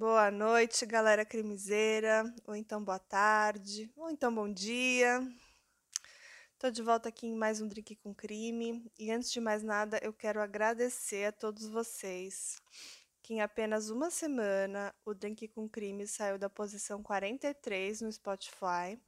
Boa 0.00 0.30
noite, 0.30 0.86
galera 0.86 1.26
crimiseira, 1.26 2.24
ou 2.46 2.56
então 2.56 2.82
boa 2.82 2.98
tarde, 2.98 3.92
ou 3.94 4.08
então 4.08 4.34
bom 4.34 4.50
dia. 4.50 5.20
Tô 6.58 6.70
de 6.70 6.80
volta 6.80 7.10
aqui 7.10 7.26
em 7.26 7.36
mais 7.36 7.60
um 7.60 7.68
Drink 7.68 7.94
com 7.96 8.14
Crime, 8.14 8.90
e 8.98 9.10
antes 9.10 9.30
de 9.30 9.42
mais 9.42 9.62
nada, 9.62 10.00
eu 10.02 10.10
quero 10.10 10.40
agradecer 10.40 11.26
a 11.26 11.32
todos 11.32 11.68
vocês 11.68 12.62
que 13.22 13.34
em 13.34 13.42
apenas 13.42 13.90
uma 13.90 14.10
semana 14.10 14.94
o 15.04 15.12
Drink 15.12 15.46
com 15.48 15.68
Crime 15.68 16.06
saiu 16.06 16.38
da 16.38 16.48
posição 16.48 17.02
43 17.02 18.00
no 18.00 18.10
Spotify 18.10 18.98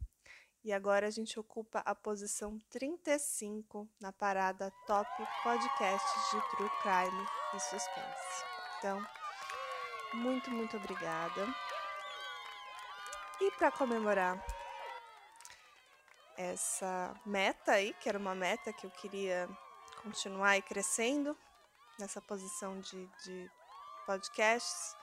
e 0.63 0.75
agora 0.75 1.07
a 1.07 1.11
gente 1.11 1.41
ocupa 1.41 1.79
a 1.87 1.95
posição 1.95 2.59
35 2.69 3.89
na 3.99 4.13
parada 4.13 4.71
Top 4.87 5.09
Podcasts 5.43 6.31
de 6.31 6.51
True 6.51 6.71
Crime 6.83 7.27
e 7.55 7.61
Suspense. 7.61 8.45
Então, 8.77 9.21
muito, 10.15 10.51
muito 10.51 10.77
obrigada. 10.77 11.46
E 13.41 13.50
para 13.53 13.71
comemorar 13.71 14.45
essa 16.36 17.14
meta 17.27 17.73
aí, 17.73 17.93
que 17.95 18.09
era 18.09 18.19
uma 18.19 18.35
meta 18.35 18.72
que 18.72 18.86
eu 18.86 18.91
queria 18.91 19.49
continuar 20.03 20.50
aí 20.50 20.63
crescendo 20.63 21.36
nessa 21.99 22.21
posição 22.21 22.81
de, 22.81 23.07
de 23.25 23.50
podcasts, 24.07 24.96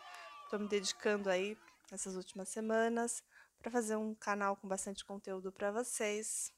estou 0.44 0.60
me 0.60 0.68
dedicando 0.68 1.30
aí 1.30 1.58
nessas 1.92 2.16
últimas 2.16 2.50
semanas 2.50 3.24
para 3.60 3.72
fazer 3.72 3.96
um 3.96 4.16
canal 4.16 4.56
com 4.56 4.68
bastante 4.68 5.04
conteúdo 5.06 5.52
para 5.52 5.72
vocês, 5.72 6.54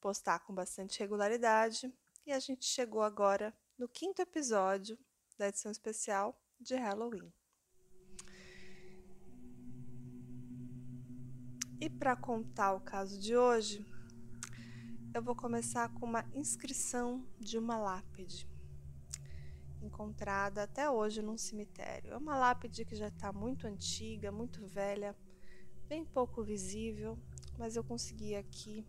postar 0.00 0.40
com 0.40 0.54
bastante 0.54 0.98
regularidade. 0.98 1.92
E 2.26 2.32
a 2.32 2.38
gente 2.38 2.64
chegou 2.66 3.02
agora 3.02 3.56
no 3.78 3.88
quinto 3.88 4.20
episódio 4.20 4.98
da 5.38 5.48
edição 5.48 5.70
especial 5.70 6.36
de 6.60 6.74
Halloween. 6.74 7.32
E 11.80 11.88
para 11.88 12.16
contar 12.16 12.72
o 12.72 12.80
caso 12.80 13.16
de 13.20 13.36
hoje, 13.36 13.86
eu 15.14 15.22
vou 15.22 15.36
começar 15.36 15.88
com 15.94 16.06
uma 16.06 16.24
inscrição 16.34 17.24
de 17.38 17.56
uma 17.56 17.78
lápide 17.78 18.48
encontrada 19.80 20.64
até 20.64 20.90
hoje 20.90 21.22
num 21.22 21.38
cemitério. 21.38 22.12
É 22.12 22.16
uma 22.16 22.36
lápide 22.36 22.84
que 22.84 22.96
já 22.96 23.06
está 23.06 23.32
muito 23.32 23.68
antiga, 23.68 24.32
muito 24.32 24.66
velha, 24.66 25.16
bem 25.86 26.04
pouco 26.04 26.42
visível, 26.42 27.16
mas 27.56 27.76
eu 27.76 27.84
consegui 27.84 28.34
aqui 28.34 28.84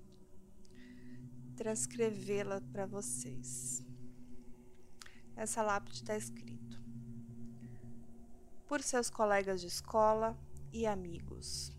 transcrevê-la 1.55 2.59
para 2.71 2.87
vocês. 2.87 3.85
Essa 5.35 5.61
lápide 5.61 5.97
está 5.97 6.17
escrito: 6.17 6.81
Por 8.65 8.81
seus 8.81 9.11
colegas 9.11 9.61
de 9.61 9.67
escola 9.67 10.35
e 10.73 10.87
amigos 10.87 11.78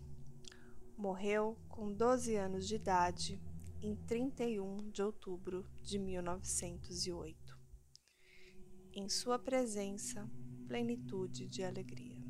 morreu 1.01 1.57
com 1.67 1.91
12 1.91 2.35
anos 2.35 2.67
de 2.67 2.75
idade 2.75 3.41
em 3.81 3.95
31 3.95 4.91
de 4.91 5.01
outubro 5.01 5.67
de 5.81 5.97
1908. 5.97 7.59
Em 8.93 9.09
sua 9.09 9.39
presença, 9.39 10.29
plenitude 10.67 11.47
de 11.47 11.63
alegria. 11.63 12.21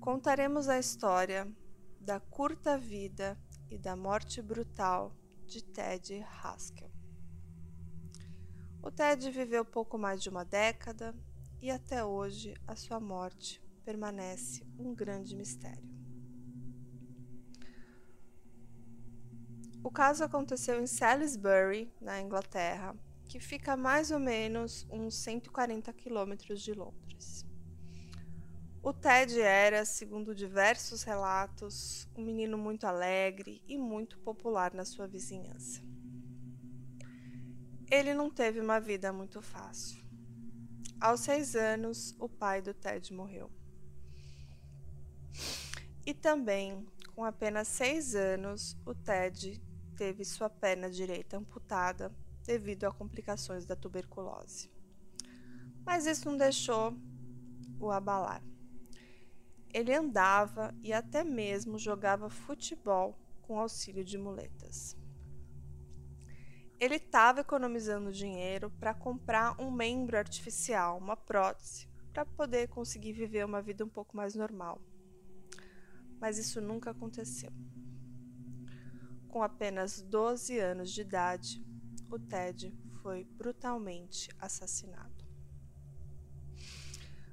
Contaremos 0.00 0.66
a 0.66 0.78
história 0.78 1.46
da 2.00 2.18
curta 2.18 2.78
vida 2.78 3.38
e 3.68 3.76
da 3.76 3.94
morte 3.94 4.40
brutal 4.40 5.14
de 5.44 5.62
Ted 5.62 6.24
Haskell. 6.42 6.90
O 8.82 8.90
Ted 8.90 9.30
viveu 9.30 9.62
pouco 9.62 9.98
mais 9.98 10.22
de 10.22 10.30
uma 10.30 10.44
década 10.44 11.14
e 11.60 11.70
até 11.70 12.02
hoje 12.02 12.54
a 12.66 12.74
sua 12.74 12.98
morte 12.98 13.65
permanece 13.86 14.66
um 14.76 14.92
grande 14.92 15.36
mistério. 15.36 15.88
O 19.80 19.90
caso 19.92 20.24
aconteceu 20.24 20.82
em 20.82 20.88
Salisbury, 20.88 21.88
na 22.00 22.20
Inglaterra, 22.20 22.96
que 23.28 23.38
fica 23.38 23.74
a 23.74 23.76
mais 23.76 24.10
ou 24.10 24.18
menos 24.18 24.84
uns 24.90 25.14
140 25.14 25.92
quilômetros 25.92 26.60
de 26.60 26.72
Londres. 26.72 27.46
O 28.82 28.92
Ted 28.92 29.40
era, 29.40 29.84
segundo 29.84 30.34
diversos 30.34 31.04
relatos, 31.04 32.08
um 32.16 32.24
menino 32.24 32.58
muito 32.58 32.88
alegre 32.88 33.62
e 33.68 33.78
muito 33.78 34.18
popular 34.18 34.74
na 34.74 34.84
sua 34.84 35.06
vizinhança. 35.06 35.80
Ele 37.88 38.12
não 38.12 38.28
teve 38.30 38.58
uma 38.58 38.80
vida 38.80 39.12
muito 39.12 39.40
fácil. 39.40 40.04
Aos 41.00 41.20
seis 41.20 41.54
anos, 41.54 42.16
o 42.18 42.28
pai 42.28 42.60
do 42.60 42.74
Ted 42.74 43.12
morreu. 43.12 43.48
E 46.06 46.14
também, 46.14 46.86
com 47.16 47.24
apenas 47.24 47.66
seis 47.66 48.14
anos, 48.14 48.76
o 48.86 48.94
Ted 48.94 49.60
teve 49.96 50.24
sua 50.24 50.48
perna 50.48 50.88
direita 50.88 51.36
amputada 51.36 52.14
devido 52.44 52.84
a 52.84 52.92
complicações 52.92 53.66
da 53.66 53.74
tuberculose. 53.74 54.70
Mas 55.84 56.06
isso 56.06 56.30
não 56.30 56.36
deixou 56.36 56.96
o 57.80 57.90
abalar. 57.90 58.40
Ele 59.74 59.92
andava 59.92 60.72
e 60.80 60.92
até 60.92 61.24
mesmo 61.24 61.76
jogava 61.76 62.30
futebol 62.30 63.18
com 63.42 63.58
auxílio 63.58 64.04
de 64.04 64.16
muletas. 64.16 64.96
Ele 66.78 66.96
estava 66.96 67.40
economizando 67.40 68.12
dinheiro 68.12 68.70
para 68.78 68.94
comprar 68.94 69.60
um 69.60 69.70
membro 69.70 70.16
artificial, 70.16 70.98
uma 70.98 71.16
prótese, 71.16 71.88
para 72.12 72.24
poder 72.24 72.68
conseguir 72.68 73.12
viver 73.12 73.44
uma 73.44 73.60
vida 73.60 73.84
um 73.84 73.88
pouco 73.88 74.16
mais 74.16 74.34
normal 74.34 74.80
mas 76.26 76.38
isso 76.38 76.60
nunca 76.60 76.90
aconteceu. 76.90 77.52
Com 79.28 79.44
apenas 79.44 80.02
12 80.02 80.58
anos 80.58 80.90
de 80.90 81.02
idade, 81.02 81.64
o 82.10 82.18
Ted 82.18 82.76
foi 83.00 83.22
brutalmente 83.22 84.28
assassinado. 84.36 85.24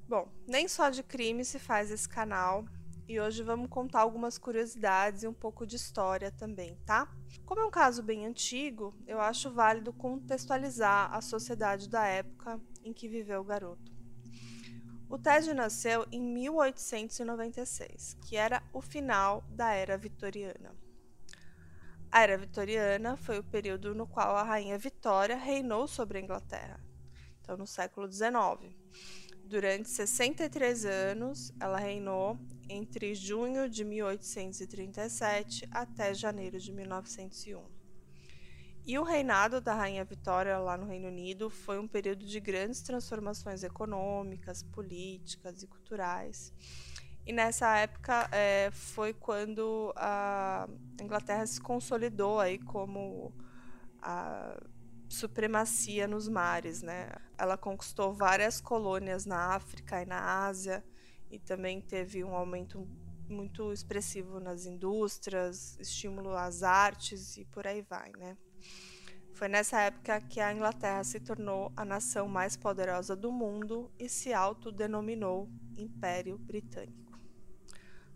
Bom, 0.07 0.31
nem 0.47 0.67
só 0.67 0.91
de 0.91 1.01
crime 1.01 1.43
se 1.43 1.57
faz 1.57 1.89
esse 1.89 2.07
canal 2.07 2.65
e 3.07 3.19
hoje 3.19 3.41
vamos 3.41 3.67
contar 3.67 4.01
algumas 4.01 4.37
curiosidades 4.37 5.23
e 5.23 5.27
um 5.27 5.33
pouco 5.33 5.65
de 5.65 5.75
história 5.75 6.31
também, 6.31 6.77
tá? 6.85 7.11
Como 7.47 7.61
é 7.61 7.65
um 7.65 7.71
caso 7.71 8.03
bem 8.03 8.27
antigo, 8.27 8.93
eu 9.07 9.19
acho 9.19 9.49
válido 9.49 9.91
contextualizar 9.91 11.11
a 11.11 11.19
sociedade 11.19 11.89
da 11.89 12.05
época 12.05 12.61
em 12.83 12.93
que 12.93 13.09
viveu 13.09 13.41
o 13.41 13.43
garoto. 13.43 13.92
O 15.13 15.17
Ted 15.19 15.53
nasceu 15.53 16.07
em 16.11 16.19
1896, 16.19 18.17
que 18.25 18.35
era 18.35 18.63
o 18.73 18.81
final 18.81 19.43
da 19.51 19.71
Era 19.71 19.95
Vitoriana. 19.95 20.75
A 22.11 22.23
Era 22.23 22.35
Vitoriana 22.35 23.15
foi 23.15 23.37
o 23.37 23.43
período 23.43 23.93
no 23.93 24.07
qual 24.07 24.35
a 24.35 24.41
Rainha 24.41 24.75
Vitória 24.75 25.35
reinou 25.35 25.87
sobre 25.87 26.17
a 26.17 26.21
Inglaterra, 26.21 26.83
então 27.39 27.55
no 27.55 27.67
século 27.67 28.11
XIX. 28.11 28.75
Durante 29.45 29.87
63 29.87 30.83
anos, 30.83 31.53
ela 31.59 31.77
reinou 31.77 32.35
entre 32.67 33.13
junho 33.13 33.69
de 33.69 33.85
1837 33.85 35.69
até 35.71 36.11
janeiro 36.15 36.57
de 36.57 36.73
1901. 36.73 37.72
E 38.85 38.99
o 38.99 39.03
reinado 39.03 39.61
da 39.61 39.73
Rainha 39.73 40.03
Vitória 40.03 40.57
lá 40.57 40.75
no 40.75 40.85
Reino 40.85 41.07
Unido 41.07 41.49
foi 41.49 41.79
um 41.79 41.87
período 41.87 42.25
de 42.25 42.37
grandes 42.41 42.81
transformações 42.81 43.63
econômicas, 43.63 44.61
políticas 44.61 45.63
e 45.63 45.67
culturais. 45.67 46.53
E 47.25 47.31
nessa 47.31 47.77
época 47.77 48.27
é, 48.29 48.69
foi 48.71 49.13
quando 49.13 49.93
a 49.95 50.67
Inglaterra 51.01 51.47
se 51.47 51.61
consolidou 51.61 52.41
aí 52.41 52.59
como 52.59 53.33
a 54.01 54.61
supremacia 55.07 56.05
nos 56.05 56.27
mares, 56.27 56.81
né? 56.81 57.09
Ela 57.37 57.55
conquistou 57.55 58.13
várias 58.13 58.59
colônias 58.59 59.25
na 59.25 59.55
África 59.55 60.01
e 60.01 60.05
na 60.05 60.45
Ásia 60.45 60.83
e 61.31 61.39
também 61.39 61.79
teve 61.79 62.21
um 62.21 62.35
aumento 62.35 62.85
muito 63.29 63.71
expressivo 63.71 64.41
nas 64.41 64.65
indústrias, 64.65 65.77
estímulo 65.79 66.35
às 66.35 66.63
artes 66.63 67.37
e 67.37 67.45
por 67.45 67.65
aí 67.65 67.81
vai, 67.81 68.11
né? 68.17 68.37
Foi 69.43 69.49
nessa 69.49 69.81
época 69.81 70.21
que 70.21 70.39
a 70.39 70.53
Inglaterra 70.53 71.03
se 71.03 71.19
tornou 71.19 71.69
a 71.75 71.83
nação 71.83 72.29
mais 72.29 72.55
poderosa 72.55 73.13
do 73.13 73.29
mundo 73.29 73.91
e 73.99 74.07
se 74.07 74.31
autodenominou 74.31 75.49
Império 75.77 76.37
Britânico. 76.37 77.19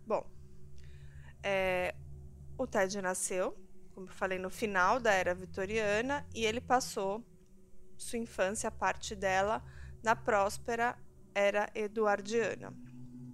Bom, 0.06 0.26
é, 1.42 1.94
o 2.56 2.66
Ted 2.66 3.02
nasceu, 3.02 3.54
como 3.90 4.06
eu 4.06 4.10
falei, 4.10 4.38
no 4.38 4.48
final 4.48 4.98
da 4.98 5.12
era 5.12 5.34
vitoriana 5.34 6.26
e 6.34 6.46
ele 6.46 6.62
passou 6.62 7.22
sua 7.98 8.18
infância, 8.18 8.70
parte 8.70 9.14
dela, 9.14 9.62
na 10.02 10.16
próspera 10.16 10.96
era 11.34 11.68
eduardiana, 11.74 12.72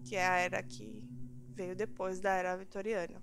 que 0.04 0.16
é 0.16 0.26
a 0.26 0.36
era 0.38 0.60
que 0.64 1.00
veio 1.54 1.76
depois 1.76 2.18
da 2.18 2.32
era 2.32 2.56
vitoriana. 2.56 3.22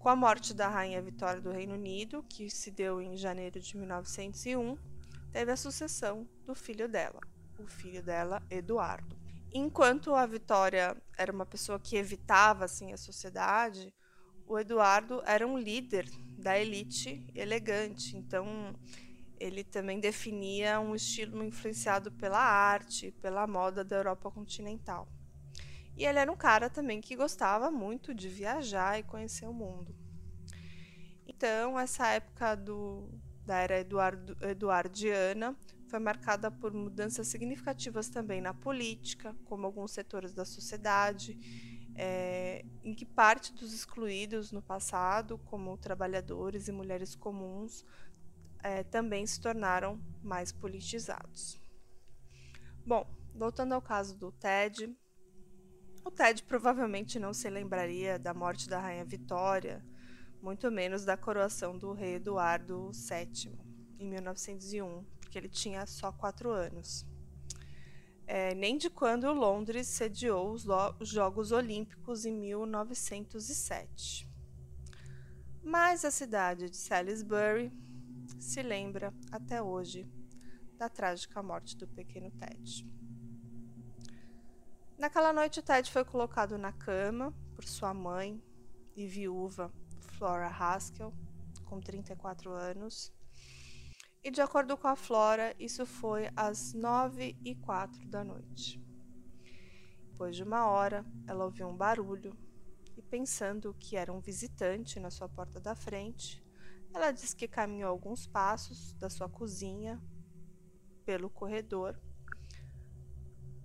Com 0.00 0.08
a 0.08 0.16
morte 0.16 0.54
da 0.54 0.66
Rainha 0.66 1.02
Vitória 1.02 1.42
do 1.42 1.50
Reino 1.50 1.74
Unido, 1.74 2.24
que 2.26 2.48
se 2.48 2.70
deu 2.70 3.02
em 3.02 3.18
janeiro 3.18 3.60
de 3.60 3.76
1901, 3.76 4.78
teve 5.30 5.52
a 5.52 5.56
sucessão 5.56 6.26
do 6.46 6.54
filho 6.54 6.88
dela, 6.88 7.20
o 7.58 7.66
filho 7.66 8.02
dela, 8.02 8.42
Eduardo. 8.48 9.14
Enquanto 9.52 10.14
a 10.14 10.24
Vitória 10.24 10.96
era 11.18 11.30
uma 11.30 11.44
pessoa 11.44 11.78
que 11.78 11.96
evitava 11.96 12.64
assim 12.64 12.94
a 12.94 12.96
sociedade, 12.96 13.92
o 14.46 14.58
Eduardo 14.58 15.22
era 15.26 15.46
um 15.46 15.58
líder 15.58 16.08
da 16.38 16.58
elite 16.58 17.30
elegante. 17.34 18.16
Então, 18.16 18.74
ele 19.38 19.62
também 19.62 20.00
definia 20.00 20.80
um 20.80 20.94
estilo 20.94 21.44
influenciado 21.44 22.10
pela 22.10 22.40
arte, 22.40 23.12
pela 23.20 23.46
moda 23.46 23.84
da 23.84 23.96
Europa 23.96 24.30
continental. 24.30 25.06
E 26.00 26.06
ele 26.06 26.18
era 26.18 26.32
um 26.32 26.36
cara 26.36 26.70
também 26.70 26.98
que 26.98 27.14
gostava 27.14 27.70
muito 27.70 28.14
de 28.14 28.26
viajar 28.26 28.98
e 28.98 29.02
conhecer 29.02 29.46
o 29.46 29.52
mundo. 29.52 29.94
Então, 31.26 31.78
essa 31.78 32.08
época 32.08 32.54
do, 32.54 33.06
da 33.44 33.58
era 33.58 33.78
Eduardo, 33.80 34.34
eduardiana 34.40 35.54
foi 35.90 35.98
marcada 35.98 36.50
por 36.50 36.72
mudanças 36.72 37.28
significativas 37.28 38.08
também 38.08 38.40
na 38.40 38.54
política, 38.54 39.36
como 39.44 39.66
alguns 39.66 39.90
setores 39.90 40.32
da 40.32 40.46
sociedade, 40.46 41.38
é, 41.94 42.64
em 42.82 42.94
que 42.94 43.04
parte 43.04 43.52
dos 43.52 43.74
excluídos 43.74 44.52
no 44.52 44.62
passado, 44.62 45.36
como 45.36 45.76
trabalhadores 45.76 46.66
e 46.66 46.72
mulheres 46.72 47.14
comuns, 47.14 47.84
é, 48.62 48.82
também 48.84 49.26
se 49.26 49.38
tornaram 49.38 50.00
mais 50.22 50.50
politizados. 50.50 51.60
Bom, 52.86 53.06
voltando 53.34 53.74
ao 53.74 53.82
caso 53.82 54.16
do 54.16 54.32
Ted, 54.32 54.96
o 56.04 56.10
Ted 56.10 56.42
provavelmente 56.44 57.18
não 57.18 57.32
se 57.32 57.48
lembraria 57.50 58.18
da 58.18 58.32
morte 58.32 58.68
da 58.68 58.80
Rainha 58.80 59.04
Vitória, 59.04 59.84
muito 60.42 60.70
menos 60.70 61.04
da 61.04 61.16
coroação 61.16 61.76
do 61.76 61.92
rei 61.92 62.14
Eduardo 62.14 62.90
VII, 62.92 63.58
em 63.98 64.06
1901, 64.06 65.04
porque 65.20 65.38
ele 65.38 65.48
tinha 65.48 65.84
só 65.86 66.10
quatro 66.10 66.50
anos. 66.50 67.06
É, 68.26 68.54
nem 68.54 68.78
de 68.78 68.88
quando 68.88 69.32
Londres 69.32 69.88
sediou 69.88 70.54
os 70.54 71.08
Jogos 71.08 71.52
Olímpicos 71.52 72.24
em 72.24 72.32
1907. 72.32 74.30
Mas 75.62 76.04
a 76.04 76.10
cidade 76.10 76.70
de 76.70 76.76
Salisbury 76.76 77.72
se 78.38 78.62
lembra 78.62 79.12
até 79.30 79.60
hoje 79.60 80.08
da 80.78 80.88
trágica 80.88 81.42
morte 81.42 81.76
do 81.76 81.86
pequeno 81.86 82.30
Ted. 82.30 82.86
Naquela 85.00 85.32
noite, 85.32 85.62
Ted 85.62 85.90
foi 85.90 86.04
colocado 86.04 86.58
na 86.58 86.72
cama 86.72 87.34
por 87.54 87.64
sua 87.64 87.94
mãe 87.94 88.38
e 88.94 89.06
viúva, 89.06 89.72
Flora 89.98 90.46
Haskell, 90.46 91.10
com 91.64 91.80
34 91.80 92.52
anos, 92.52 93.10
e 94.22 94.30
de 94.30 94.42
acordo 94.42 94.76
com 94.76 94.88
a 94.88 94.94
Flora, 94.94 95.56
isso 95.58 95.86
foi 95.86 96.28
às 96.36 96.74
nove 96.74 97.34
e 97.42 97.54
quatro 97.54 98.06
da 98.08 98.22
noite. 98.22 98.78
Depois 100.10 100.36
de 100.36 100.42
uma 100.42 100.68
hora, 100.68 101.02
ela 101.26 101.46
ouviu 101.46 101.66
um 101.66 101.74
barulho 101.74 102.36
e, 102.94 103.00
pensando 103.00 103.72
que 103.72 103.96
era 103.96 104.12
um 104.12 104.20
visitante 104.20 105.00
na 105.00 105.10
sua 105.10 105.30
porta 105.30 105.58
da 105.58 105.74
frente, 105.74 106.44
ela 106.92 107.10
disse 107.10 107.34
que 107.34 107.48
caminhou 107.48 107.88
alguns 107.88 108.26
passos 108.26 108.92
da 108.92 109.08
sua 109.08 109.30
cozinha 109.30 109.98
pelo 111.06 111.30
corredor 111.30 111.98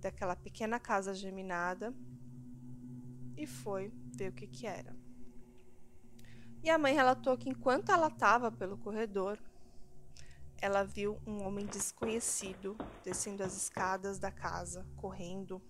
daquela 0.00 0.36
pequena 0.36 0.78
casa 0.78 1.14
geminada 1.14 1.94
e 3.36 3.46
foi 3.46 3.92
ver 4.16 4.30
o 4.30 4.32
que, 4.32 4.46
que 4.46 4.66
era. 4.66 4.96
E 6.62 6.70
a 6.70 6.78
mãe 6.78 6.94
relatou 6.94 7.36
que 7.36 7.48
enquanto 7.48 7.92
ela 7.92 8.08
estava 8.08 8.50
pelo 8.50 8.76
corredor, 8.78 9.38
ela 10.58 10.82
viu 10.82 11.20
um 11.26 11.42
homem 11.44 11.66
desconhecido 11.66 12.76
descendo 13.04 13.42
as 13.42 13.56
escadas 13.56 14.18
da 14.18 14.30
casa, 14.30 14.86
correndo, 14.96 15.62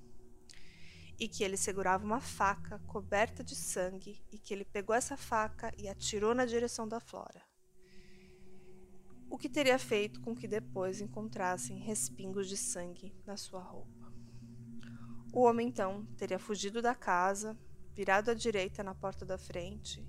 e 1.19 1.29
que 1.29 1.43
ele 1.43 1.57
segurava 1.57 2.05
uma 2.05 2.21
faca 2.21 2.79
coberta 2.87 3.43
de 3.43 3.55
sangue 3.55 4.23
e 4.31 4.39
que 4.39 4.53
ele 4.53 4.65
pegou 4.65 4.95
essa 4.95 5.17
faca 5.17 5.73
e 5.77 5.89
atirou 5.89 6.35
na 6.35 6.45
direção 6.45 6.87
da 6.87 7.01
Flora. 7.01 7.43
O 9.29 9.37
que 9.37 9.49
teria 9.49 9.79
feito 9.79 10.21
com 10.21 10.35
que 10.35 10.47
depois 10.47 11.01
encontrassem 11.01 11.79
respingos 11.79 12.49
de 12.49 12.57
sangue 12.57 13.13
na 13.27 13.37
sua 13.37 13.61
roupa. 13.61 13.96
O 15.37 15.43
homem 15.43 15.69
então 15.69 16.03
teria 16.17 16.39
fugido 16.39 16.81
da 16.81 16.95
casa, 16.95 17.55
virado 17.95 18.31
à 18.31 18.35
direita 18.35 18.83
na 18.83 18.95
porta 18.95 19.23
da 19.23 19.37
frente 19.37 20.03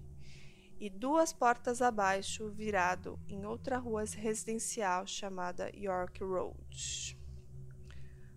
e 0.80 0.90
duas 0.90 1.34
portas 1.34 1.82
abaixo, 1.82 2.50
virado 2.50 3.20
em 3.28 3.46
outra 3.46 3.78
rua 3.78 4.06
residencial 4.06 5.06
chamada 5.06 5.70
York 5.76 6.24
Road. 6.24 7.20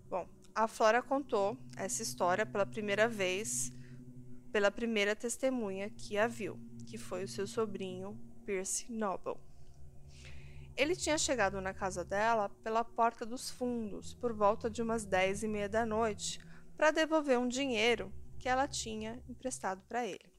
Bom, 0.09 0.27
a 0.53 0.67
Flora 0.67 1.01
contou 1.01 1.57
essa 1.77 2.03
história 2.03 2.45
pela 2.45 2.65
primeira 2.65 3.07
vez 3.07 3.71
pela 4.51 4.69
primeira 4.69 5.15
testemunha 5.15 5.89
que 5.89 6.17
a 6.17 6.27
viu, 6.27 6.59
que 6.85 6.97
foi 6.97 7.23
o 7.23 7.27
seu 7.29 7.47
sobrinho 7.47 8.19
Percy 8.45 8.91
Noble. 8.91 9.37
Ele 10.75 10.93
tinha 10.93 11.17
chegado 11.17 11.61
na 11.61 11.73
casa 11.73 12.03
dela 12.03 12.49
pela 12.61 12.83
porta 12.83 13.25
dos 13.25 13.49
fundos 13.49 14.13
por 14.13 14.33
volta 14.33 14.69
de 14.69 14.81
umas 14.81 15.05
dez 15.05 15.41
e 15.41 15.47
meia 15.47 15.69
da 15.69 15.85
noite 15.85 16.50
para 16.81 16.89
devolver 16.89 17.37
um 17.37 17.47
dinheiro 17.47 18.11
que 18.39 18.49
ela 18.49 18.67
tinha 18.67 19.21
emprestado 19.29 19.83
para 19.87 20.03
ele. 20.03 20.33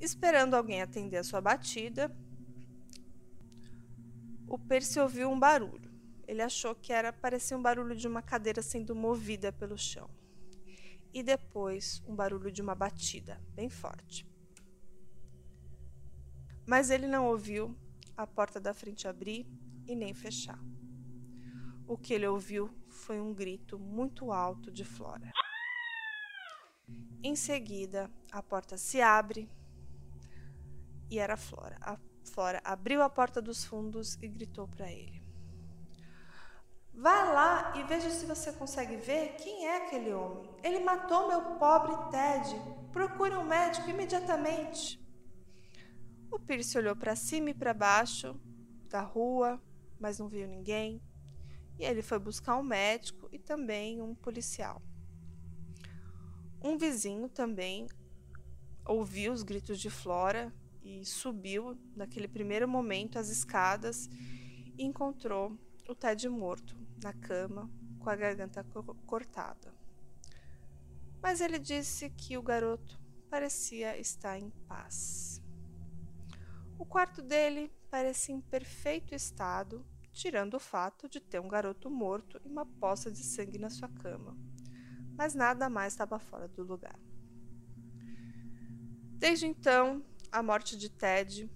Esperando 0.00 0.54
alguém 0.54 0.82
atender 0.82 1.18
a 1.18 1.22
sua 1.22 1.40
batida, 1.40 2.10
o 4.48 4.58
Percy 4.58 4.98
ouviu 4.98 5.30
um 5.30 5.38
barulho. 5.38 5.92
Ele 6.26 6.42
achou 6.42 6.74
que 6.74 6.92
era 6.92 7.12
parecia 7.12 7.56
um 7.56 7.62
barulho 7.62 7.94
de 7.94 8.08
uma 8.08 8.20
cadeira 8.20 8.60
sendo 8.62 8.96
movida 8.96 9.52
pelo 9.52 9.78
chão. 9.78 10.10
E 11.14 11.22
depois 11.22 12.02
um 12.04 12.16
barulho 12.16 12.50
de 12.50 12.60
uma 12.60 12.74
batida, 12.74 13.40
bem 13.54 13.70
forte. 13.70 14.26
Mas 16.66 16.90
ele 16.90 17.06
não 17.06 17.28
ouviu 17.28 17.78
a 18.16 18.26
porta 18.26 18.58
da 18.58 18.74
frente 18.74 19.06
abrir 19.06 19.46
e 19.86 19.94
nem 19.94 20.12
fechar. 20.12 20.58
O 21.92 21.98
que 21.98 22.14
ele 22.14 22.26
ouviu 22.26 22.70
foi 22.88 23.20
um 23.20 23.34
grito 23.34 23.78
muito 23.78 24.32
alto 24.32 24.72
de 24.72 24.82
Flora. 24.82 25.30
Em 27.22 27.36
seguida, 27.36 28.10
a 28.32 28.42
porta 28.42 28.78
se 28.78 29.02
abre 29.02 29.46
e 31.10 31.18
era 31.18 31.36
Flora. 31.36 31.76
A 31.82 31.98
Flora 32.24 32.62
abriu 32.64 33.02
a 33.02 33.10
porta 33.10 33.42
dos 33.42 33.66
fundos 33.66 34.14
e 34.22 34.26
gritou 34.26 34.66
para 34.66 34.90
ele: 34.90 35.22
Vá 36.94 37.24
lá 37.24 37.74
e 37.76 37.82
veja 37.82 38.08
se 38.08 38.24
você 38.24 38.54
consegue 38.54 38.96
ver 38.96 39.36
quem 39.36 39.66
é 39.66 39.84
aquele 39.84 40.14
homem. 40.14 40.50
Ele 40.62 40.80
matou 40.80 41.28
meu 41.28 41.42
pobre 41.56 41.94
Ted. 42.10 42.56
Procure 42.90 43.36
um 43.36 43.44
médico 43.44 43.90
imediatamente. 43.90 44.98
O 46.30 46.38
Pierce 46.38 46.78
olhou 46.78 46.96
para 46.96 47.14
cima 47.14 47.50
e 47.50 47.54
para 47.54 47.74
baixo 47.74 48.40
da 48.88 49.02
rua, 49.02 49.62
mas 50.00 50.18
não 50.18 50.26
viu 50.26 50.48
ninguém. 50.48 51.02
E 51.82 51.84
ele 51.84 52.00
foi 52.00 52.20
buscar 52.20 52.56
um 52.56 52.62
médico 52.62 53.28
e 53.32 53.40
também 53.40 54.00
um 54.00 54.14
policial. 54.14 54.80
Um 56.62 56.78
vizinho 56.78 57.28
também 57.28 57.88
ouviu 58.86 59.32
os 59.32 59.42
gritos 59.42 59.80
de 59.80 59.90
Flora 59.90 60.54
e 60.80 61.04
subiu, 61.04 61.76
naquele 61.96 62.28
primeiro 62.28 62.68
momento, 62.68 63.18
as 63.18 63.30
escadas 63.30 64.08
e 64.78 64.84
encontrou 64.84 65.58
o 65.88 65.92
Ted 65.92 66.28
morto 66.28 66.78
na 67.02 67.12
cama, 67.12 67.68
com 67.98 68.08
a 68.08 68.14
garganta 68.14 68.62
co 68.62 68.84
cortada. 69.04 69.74
Mas 71.20 71.40
ele 71.40 71.58
disse 71.58 72.10
que 72.10 72.38
o 72.38 72.42
garoto 72.42 72.96
parecia 73.28 73.98
estar 73.98 74.38
em 74.38 74.50
paz. 74.68 75.42
O 76.78 76.86
quarto 76.86 77.20
dele 77.20 77.72
parecia 77.90 78.36
em 78.36 78.40
perfeito 78.40 79.16
estado, 79.16 79.84
tirando 80.12 80.54
o 80.54 80.60
fato 80.60 81.08
de 81.08 81.20
ter 81.20 81.40
um 81.40 81.48
garoto 81.48 81.90
morto 81.90 82.40
e 82.44 82.48
uma 82.48 82.66
poça 82.66 83.10
de 83.10 83.22
sangue 83.22 83.58
na 83.58 83.70
sua 83.70 83.88
cama. 83.88 84.36
Mas 85.16 85.34
nada 85.34 85.68
mais 85.68 85.92
estava 85.92 86.18
fora 86.18 86.46
do 86.46 86.62
lugar. 86.62 86.98
Desde 89.18 89.46
então, 89.46 90.04
a 90.30 90.42
morte 90.42 90.76
de 90.76 90.88
Ted 90.88 91.50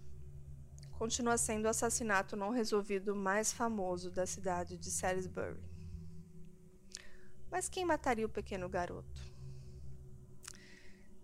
continua 0.92 1.36
sendo 1.36 1.66
o 1.66 1.68
assassinato 1.68 2.36
não 2.36 2.50
resolvido 2.50 3.14
mais 3.14 3.52
famoso 3.52 4.10
da 4.10 4.24
cidade 4.26 4.78
de 4.78 4.90
Salisbury. 4.90 5.60
Mas 7.50 7.68
quem 7.68 7.84
mataria 7.84 8.26
o 8.26 8.30
pequeno 8.30 8.68
garoto? 8.68 9.20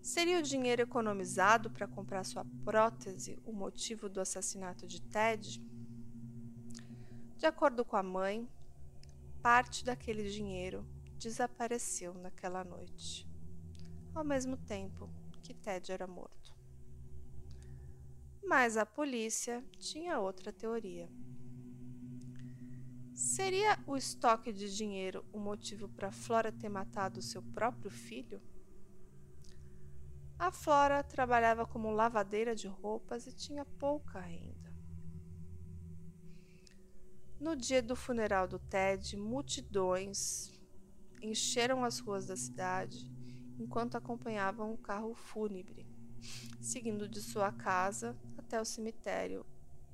Seria 0.00 0.40
o 0.40 0.42
dinheiro 0.42 0.82
economizado 0.82 1.70
para 1.70 1.86
comprar 1.86 2.24
sua 2.24 2.44
prótese 2.64 3.38
o 3.44 3.52
motivo 3.52 4.08
do 4.08 4.20
assassinato 4.20 4.86
de 4.86 5.00
Ted? 5.00 5.62
De 7.42 7.46
acordo 7.46 7.84
com 7.84 7.96
a 7.96 8.04
mãe, 8.04 8.48
parte 9.42 9.84
daquele 9.84 10.30
dinheiro 10.30 10.86
desapareceu 11.18 12.14
naquela 12.14 12.62
noite, 12.62 13.28
ao 14.14 14.22
mesmo 14.22 14.56
tempo 14.56 15.10
que 15.42 15.52
Ted 15.52 15.90
era 15.90 16.06
morto. 16.06 16.54
Mas 18.44 18.76
a 18.76 18.86
polícia 18.86 19.60
tinha 19.76 20.20
outra 20.20 20.52
teoria. 20.52 21.10
Seria 23.12 23.76
o 23.88 23.96
estoque 23.96 24.52
de 24.52 24.72
dinheiro 24.72 25.24
o 25.32 25.40
motivo 25.40 25.88
para 25.88 26.12
Flora 26.12 26.52
ter 26.52 26.68
matado 26.68 27.20
seu 27.20 27.42
próprio 27.42 27.90
filho? 27.90 28.40
A 30.38 30.52
Flora 30.52 31.02
trabalhava 31.02 31.66
como 31.66 31.90
lavadeira 31.90 32.54
de 32.54 32.68
roupas 32.68 33.26
e 33.26 33.32
tinha 33.32 33.64
pouca 33.64 34.20
renda. 34.20 34.61
No 37.42 37.56
dia 37.56 37.82
do 37.82 37.96
funeral 37.96 38.46
do 38.46 38.56
Ted, 38.56 39.16
multidões 39.16 40.52
encheram 41.20 41.84
as 41.84 41.98
ruas 41.98 42.24
da 42.24 42.36
cidade 42.36 43.10
enquanto 43.58 43.96
acompanhavam 43.96 44.72
o 44.72 44.78
carro 44.78 45.12
fúnebre, 45.12 45.84
seguindo 46.60 47.08
de 47.08 47.20
sua 47.20 47.50
casa 47.50 48.16
até 48.38 48.60
o 48.60 48.64
cemitério 48.64 49.44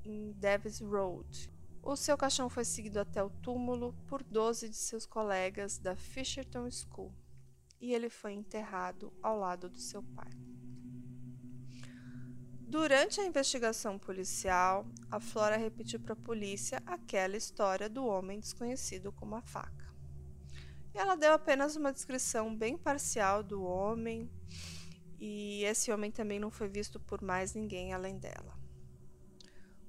em 0.04 0.32
Davis 0.32 0.80
Road. 0.80 1.50
O 1.82 1.96
seu 1.96 2.18
caixão 2.18 2.50
foi 2.50 2.66
seguido 2.66 3.00
até 3.00 3.22
o 3.22 3.30
túmulo 3.30 3.94
por 4.06 4.22
12 4.22 4.68
de 4.68 4.76
seus 4.76 5.06
colegas 5.06 5.78
da 5.78 5.96
Fisherton 5.96 6.70
School 6.70 7.14
e 7.80 7.94
ele 7.94 8.10
foi 8.10 8.34
enterrado 8.34 9.10
ao 9.22 9.38
lado 9.38 9.70
do 9.70 9.78
seu 9.78 10.02
pai. 10.02 10.47
Durante 12.68 13.18
a 13.18 13.24
investigação 13.24 13.98
policial, 13.98 14.86
a 15.10 15.18
Flora 15.18 15.56
repetiu 15.56 15.98
para 15.98 16.12
a 16.12 16.16
polícia 16.16 16.82
aquela 16.84 17.34
história 17.34 17.88
do 17.88 18.04
homem 18.04 18.38
desconhecido 18.38 19.10
com 19.10 19.24
uma 19.24 19.40
faca. 19.40 19.88
Ela 20.92 21.16
deu 21.16 21.32
apenas 21.32 21.76
uma 21.76 21.90
descrição 21.90 22.54
bem 22.54 22.76
parcial 22.76 23.42
do 23.42 23.62
homem, 23.62 24.30
e 25.18 25.64
esse 25.64 25.90
homem 25.90 26.10
também 26.10 26.38
não 26.38 26.50
foi 26.50 26.68
visto 26.68 27.00
por 27.00 27.22
mais 27.22 27.54
ninguém 27.54 27.94
além 27.94 28.18
dela. 28.18 28.54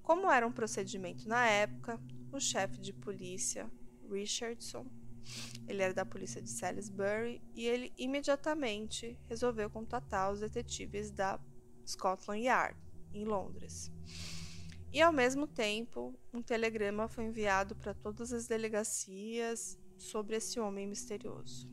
Como 0.01 0.31
era 0.31 0.48
um 0.48 0.51
procedimento 0.51 1.27
na 1.27 1.45
época, 1.48 2.00
o 2.31 2.39
chefe 2.39 2.79
de 2.79 2.93
polícia, 2.93 3.69
Richardson, 4.09 4.86
ele 5.67 5.83
era 5.83 5.93
da 5.93 6.05
polícia 6.05 6.41
de 6.41 6.50
Salisbury 6.50 7.41
e 7.53 7.67
ele 7.67 7.91
imediatamente 7.98 9.19
resolveu 9.27 9.69
contatar 9.69 10.31
os 10.31 10.39
detetives 10.39 11.12
da 11.12 11.38
Scotland 11.89 12.43
Yard, 12.43 12.77
em 13.13 13.25
Londres. 13.25 13.91
E 14.91 15.01
ao 15.01 15.12
mesmo 15.12 15.48
tempo, 15.48 16.17
um 16.34 16.41
telegrama 16.41 17.08
foi 17.08 17.25
enviado 17.25 17.75
para 17.75 17.93
todas 17.93 18.31
as 18.31 18.48
delegacias 18.48 19.77
sobre 19.98 20.36
esse 20.36 20.60
homem 20.60 20.88
misterioso. 20.88 21.69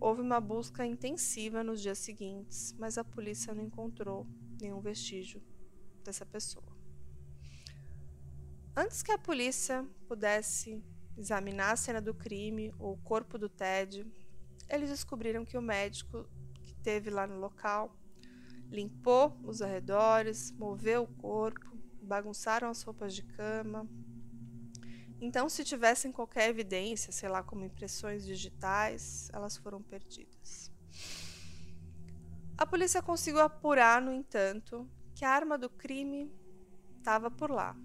Houve 0.00 0.20
uma 0.22 0.40
busca 0.40 0.86
intensiva 0.86 1.64
nos 1.64 1.80
dias 1.80 1.98
seguintes, 1.98 2.74
mas 2.78 2.98
a 2.98 3.04
polícia 3.04 3.54
não 3.54 3.64
encontrou 3.64 4.26
nenhum 4.60 4.80
vestígio 4.80 5.42
dessa 6.04 6.24
pessoa. 6.24 6.76
Antes 8.76 9.02
que 9.02 9.10
a 9.10 9.18
polícia 9.18 9.84
pudesse 10.06 10.82
examinar 11.16 11.72
a 11.72 11.76
cena 11.76 12.00
do 12.00 12.14
crime 12.14 12.72
ou 12.78 12.92
o 12.94 12.98
corpo 12.98 13.36
do 13.36 13.48
Ted, 13.48 14.06
eles 14.68 14.88
descobriram 14.88 15.44
que 15.44 15.58
o 15.58 15.62
médico 15.62 16.28
que 16.62 16.74
teve 16.76 17.10
lá 17.10 17.26
no 17.26 17.40
local 17.40 17.92
limpou 18.70 19.38
os 19.42 19.62
arredores, 19.62 20.52
moveu 20.52 21.02
o 21.04 21.14
corpo, 21.20 21.76
bagunçaram 22.02 22.68
as 22.68 22.82
roupas 22.82 23.14
de 23.14 23.22
cama. 23.22 23.88
Então, 25.20 25.48
se 25.48 25.64
tivessem 25.64 26.12
qualquer 26.12 26.48
evidência, 26.48 27.12
sei 27.12 27.28
lá, 27.28 27.42
como 27.42 27.64
impressões 27.64 28.24
digitais, 28.24 29.28
elas 29.32 29.56
foram 29.56 29.82
perdidas. 29.82 30.72
A 32.56 32.66
polícia 32.66 33.02
conseguiu 33.02 33.40
apurar, 33.40 34.00
no 34.00 34.12
entanto, 34.12 34.88
que 35.14 35.24
a 35.24 35.30
arma 35.30 35.58
do 35.58 35.68
crime 35.68 36.32
estava 36.98 37.30
por 37.30 37.50
lá 37.50 37.76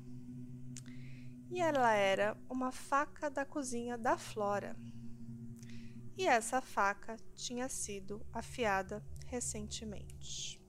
e 1.53 1.61
ela 1.61 1.93
era 1.93 2.35
uma 2.49 2.71
faca 2.71 3.29
da 3.29 3.45
cozinha 3.45 3.95
da 3.95 4.17
Flora. 4.17 4.75
E 6.17 6.25
essa 6.25 6.59
faca 6.61 7.15
tinha 7.35 7.69
sido 7.69 8.25
afiada 8.33 9.05
recentemente. 9.27 10.62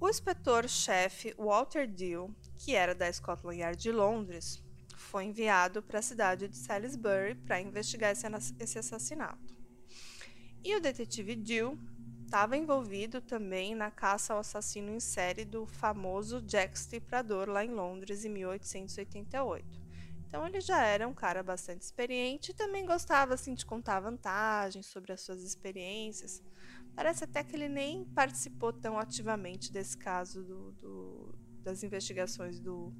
O 0.00 0.08
inspetor-chefe 0.08 1.34
Walter 1.36 1.88
Deal, 1.88 2.30
que 2.56 2.72
era 2.74 2.94
da 2.94 3.12
Scotland 3.12 3.58
Yard 3.58 3.82
de 3.82 3.90
Londres, 3.90 4.62
foi 4.96 5.24
enviado 5.24 5.82
para 5.82 5.98
a 5.98 6.02
cidade 6.02 6.46
de 6.46 6.56
Salisbury 6.56 7.34
para 7.34 7.60
investigar 7.60 8.12
esse 8.12 8.78
assassinato. 8.78 9.56
E 10.62 10.76
o 10.76 10.80
detetive 10.80 11.34
Deal 11.34 11.76
estava 12.24 12.56
envolvido 12.56 13.20
também 13.20 13.74
na 13.74 13.90
caça 13.90 14.34
ao 14.34 14.40
assassino 14.40 14.92
em 14.92 15.00
série 15.00 15.44
do 15.44 15.66
famoso 15.66 16.40
Jack 16.42 16.78
Stripador 16.78 17.48
lá 17.48 17.64
em 17.64 17.70
Londres 17.70 18.24
em 18.24 18.28
1888. 18.28 19.66
Então 20.28 20.46
ele 20.46 20.60
já 20.60 20.84
era 20.84 21.08
um 21.08 21.14
cara 21.14 21.42
bastante 21.42 21.82
experiente 21.82 22.52
e 22.52 22.54
também 22.54 22.86
gostava 22.86 23.34
assim 23.34 23.54
de 23.54 23.66
contar 23.66 23.98
vantagens 23.98 24.86
sobre 24.86 25.12
as 25.12 25.22
suas 25.22 25.42
experiências. 25.42 26.40
Parece 26.98 27.22
até 27.22 27.44
que 27.44 27.54
ele 27.54 27.68
nem 27.68 28.04
participou 28.06 28.72
tão 28.72 28.98
ativamente 28.98 29.72
desse 29.72 29.96
caso 29.96 30.42
do, 30.42 30.72
do, 30.72 31.38
das 31.62 31.84
investigações 31.84 32.58
do, 32.58 32.92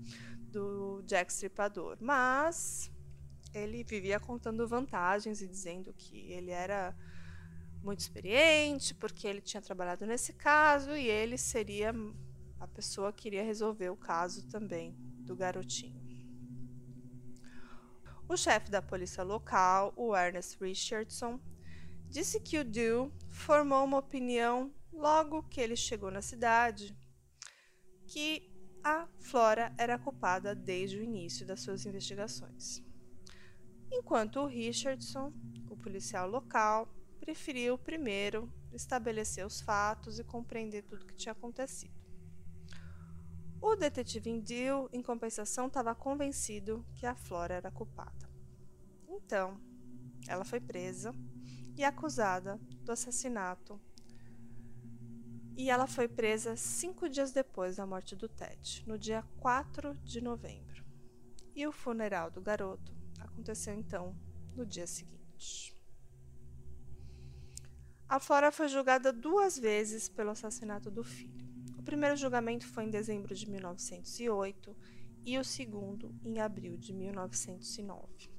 do 0.53 1.03
Jack 1.03 1.33
Stripador, 1.33 1.97
mas 2.01 2.93
ele 3.53 3.83
vivia 3.83 4.21
contando 4.21 4.69
vantagens 4.69 5.43
e 5.43 5.49
dizendo 5.49 5.93
que 5.93 6.31
ele 6.31 6.53
era 6.53 6.97
muito 7.83 7.99
experiente, 7.99 8.95
porque 8.95 9.27
ele 9.27 9.41
tinha 9.41 9.61
trabalhado 9.61 10.07
nesse 10.07 10.33
caso 10.33 10.93
e 10.93 11.09
ele 11.09 11.37
seria 11.37 11.93
a 12.61 12.69
pessoa 12.69 13.13
que 13.13 13.27
iria 13.27 13.43
resolver 13.43 13.91
o 13.91 13.97
caso 13.97 14.47
também 14.47 14.95
do 15.27 15.35
garotinho. 15.35 16.01
O 18.29 18.37
chefe 18.37 18.71
da 18.71 18.81
polícia 18.81 19.25
local, 19.25 19.93
o 19.97 20.17
Ernest 20.17 20.57
Richardson, 20.63 21.41
disse 22.09 22.41
que 22.41 22.59
o 22.59 22.65
Dew 22.65 23.13
formou 23.31 23.85
uma 23.85 23.99
opinião 23.99 24.73
logo 24.93 25.43
que 25.45 25.61
ele 25.61 25.77
chegou 25.77 26.11
na 26.11 26.23
cidade 26.23 26.97
que 28.07 28.51
a 28.83 29.07
Flora 29.21 29.73
era 29.77 29.99
culpada 29.99 30.55
desde 30.55 30.97
o 30.97 31.03
início 31.03 31.47
das 31.47 31.61
suas 31.61 31.85
investigações. 31.85 32.83
Enquanto 33.93 34.41
o 34.41 34.47
Richardson, 34.47 35.33
o 35.71 35.77
policial 35.77 36.29
local, 36.29 36.89
preferiu 37.21 37.77
primeiro 37.77 38.53
estabelecer 38.73 39.45
os 39.45 39.61
fatos 39.61 40.19
e 40.19 40.25
compreender 40.25 40.83
tudo 40.83 41.03
o 41.03 41.07
que 41.07 41.15
tinha 41.15 41.33
acontecido. 41.33 41.99
O 43.61 43.75
detetive 43.75 44.31
Indil, 44.31 44.89
em 44.93 45.03
compensação, 45.03 45.67
estava 45.67 45.95
convencido 45.95 46.87
que 46.95 47.05
a 47.05 47.15
Flora 47.15 47.55
era 47.55 47.71
culpada. 47.71 48.31
Então, 49.09 49.61
ela 50.29 50.45
foi 50.45 50.61
presa 50.61 51.13
e 51.79 51.85
acusada 51.85 52.61
do 52.83 52.91
assassinato. 52.91 53.81
E 55.57 55.71
ela 55.71 55.87
foi 55.87 56.09
presa 56.09 56.57
cinco 56.57 57.09
dias 57.09 57.31
depois 57.31 57.77
da 57.77 57.87
morte 57.87 58.17
do 58.17 58.29
Ted, 58.29 58.85
no 58.85 58.99
dia 58.99 59.23
4 59.39 59.95
de 59.99 60.21
novembro. 60.21 60.85
E 61.55 61.67
o 61.67 61.73
funeral 61.73 62.33
do 62.33 62.41
garoto 62.41 62.93
aconteceu 63.21 63.75
então 63.75 64.15
no 64.57 64.67
dia 64.67 64.89
seguinte. 64.89 65.77
A 68.09 68.19
Flora 68.19 68.51
foi 68.51 68.69
julgada 68.69 69.13
duas 69.13 69.57
vezes 69.57 70.09
pelo 70.09 70.31
assassinato 70.31 70.91
do 70.91 71.05
filho. 71.05 71.47
O 71.77 71.83
primeiro 71.83 72.17
julgamento 72.17 72.67
foi 72.67 72.85
em 72.85 72.91
dezembro 72.91 73.35
de 73.35 73.49
1908 73.49 74.77
e 75.25 75.39
o 75.39 75.45
segundo 75.45 76.13
em 76.25 76.41
abril 76.41 76.77
de 76.77 76.93
1909. 76.93 78.38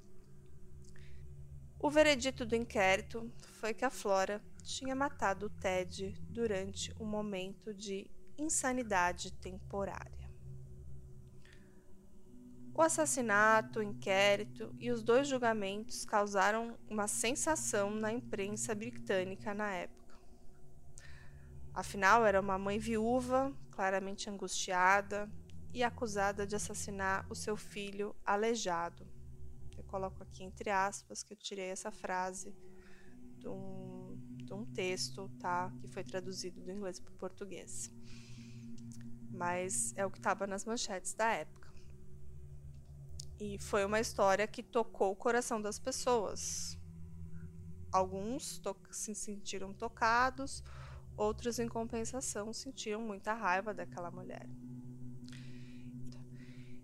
O 1.82 1.90
veredito 1.90 2.46
do 2.46 2.58
inquérito 2.58 3.32
foi 3.54 3.74
que 3.74 3.86
a 3.86 3.90
Flora 3.90 4.42
tinha 4.62 4.94
matado 4.94 5.46
o 5.46 5.50
Ted 5.50 6.14
durante 6.30 6.94
um 7.00 7.06
momento 7.06 7.74
de 7.74 8.12
insanidade 8.38 9.32
temporária. 9.32 10.30
O 12.74 12.82
assassinato, 12.82 13.80
o 13.80 13.84
inquérito 13.84 14.76
e 14.78 14.92
os 14.92 15.02
dois 15.02 15.30
julgamentos 15.30 16.04
causaram 16.04 16.78
uma 16.90 17.08
sensação 17.08 17.92
na 17.92 18.12
imprensa 18.12 18.76
britânica 18.76 19.54
na 19.54 19.72
época. 19.72 20.20
Afinal, 21.74 22.26
era 22.26 22.42
uma 22.42 22.58
mãe 22.58 22.78
viúva, 22.78 23.56
claramente 23.72 24.30
angustiada 24.30 25.32
e 25.74 25.82
acusada 25.82 26.46
de 26.46 26.58
assassinar 26.58 27.26
o 27.30 27.36
seu 27.36 27.56
filho 27.56 28.14
aleijado. 28.26 29.19
Coloco 29.90 30.22
aqui 30.22 30.44
entre 30.44 30.70
aspas 30.70 31.24
que 31.24 31.34
eu 31.34 31.38
tirei 31.38 31.70
essa 31.70 31.92
frase 31.92 32.56
de 33.38 33.48
um, 33.48 34.16
de 34.38 34.54
um 34.54 34.66
texto 34.66 35.30
tá, 35.40 35.72
que 35.80 35.88
foi 35.88 36.04
traduzido 36.04 36.62
do 36.62 36.72
inglês 36.72 37.00
para 37.00 37.12
o 37.12 37.18
português. 37.18 37.92
Mas 39.32 39.94
é 39.96 40.06
o 40.06 40.12
que 40.12 40.20
estava 40.20 40.46
nas 40.46 40.66
manchetes 40.66 41.14
da 41.14 41.32
época. 41.32 41.74
E 43.40 43.58
foi 43.58 43.86
uma 43.86 44.00
história 44.00 44.46
que 44.46 44.62
tocou 44.62 45.12
o 45.12 45.16
coração 45.16 45.62
das 45.62 45.80
pessoas. 45.80 46.78
Alguns 47.92 48.62
se 48.92 49.16
sentiram 49.16 49.74
tocados, 49.74 50.64
outros, 51.18 51.58
em 51.58 51.68
compensação, 51.68 52.54
sentiram 52.54 53.02
muita 53.02 53.34
raiva 53.34 53.74
daquela 53.74 54.12
mulher. 54.12 54.48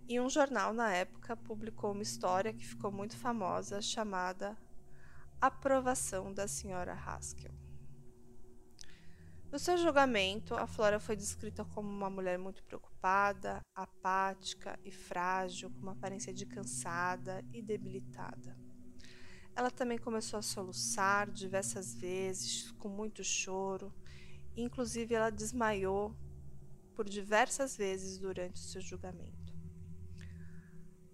E 0.07 0.19
um 0.19 0.29
jornal 0.29 0.71
na 0.71 0.93
época 0.93 1.35
publicou 1.35 1.91
uma 1.91 2.03
história 2.03 2.53
que 2.53 2.63
ficou 2.63 2.91
muito 2.91 3.17
famosa 3.17 3.81
chamada 3.81 4.55
Aprovação 5.41 6.31
da 6.31 6.47
Senhora 6.47 6.93
Haskell. 6.93 7.51
No 9.51 9.57
seu 9.57 9.77
julgamento, 9.77 10.53
a 10.53 10.67
Flora 10.67 10.99
foi 10.99 11.15
descrita 11.15 11.65
como 11.65 11.89
uma 11.89 12.09
mulher 12.09 12.37
muito 12.37 12.63
preocupada, 12.63 13.61
apática 13.73 14.79
e 14.85 14.91
frágil, 14.91 15.71
com 15.71 15.79
uma 15.79 15.93
aparência 15.93 16.31
de 16.31 16.45
cansada 16.45 17.43
e 17.51 17.59
debilitada. 17.63 18.55
Ela 19.55 19.71
também 19.71 19.97
começou 19.97 20.37
a 20.37 20.43
soluçar 20.43 21.31
diversas 21.31 21.95
vezes, 21.95 22.69
com 22.73 22.89
muito 22.89 23.23
choro, 23.23 23.91
inclusive 24.55 25.15
ela 25.15 25.31
desmaiou 25.31 26.15
por 26.93 27.09
diversas 27.09 27.75
vezes 27.75 28.19
durante 28.19 28.57
o 28.57 28.65
seu 28.65 28.81
julgamento. 28.81 29.44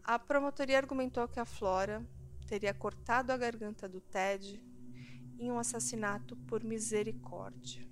A 0.03 0.17
promotoria 0.17 0.77
argumentou 0.77 1.27
que 1.27 1.39
a 1.39 1.45
Flora 1.45 2.05
teria 2.47 2.73
cortado 2.73 3.31
a 3.31 3.37
garganta 3.37 3.87
do 3.87 4.01
Ted 4.01 4.61
em 5.39 5.51
um 5.51 5.59
assassinato 5.59 6.35
por 6.35 6.63
misericórdia 6.63 7.87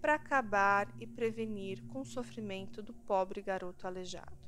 para 0.00 0.14
acabar 0.14 0.88
e 0.98 1.06
prevenir 1.06 1.82
com 1.88 2.00
o 2.00 2.06
sofrimento 2.06 2.82
do 2.82 2.94
pobre 2.94 3.42
garoto 3.42 3.86
aleijado. 3.86 4.38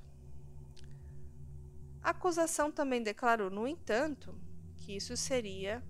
A 2.02 2.10
acusação 2.10 2.72
também 2.72 3.02
declarou, 3.02 3.50
no 3.50 3.68
entanto, 3.68 4.34
que 4.76 4.96
isso 4.96 5.16
seria 5.16 5.82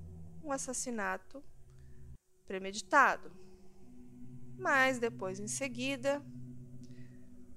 um 0.42 0.52
assassinato 0.52 1.42
premeditado. 2.44 3.32
Mas 4.58 4.98
depois, 4.98 5.38
em 5.38 5.46
seguida, 5.46 6.22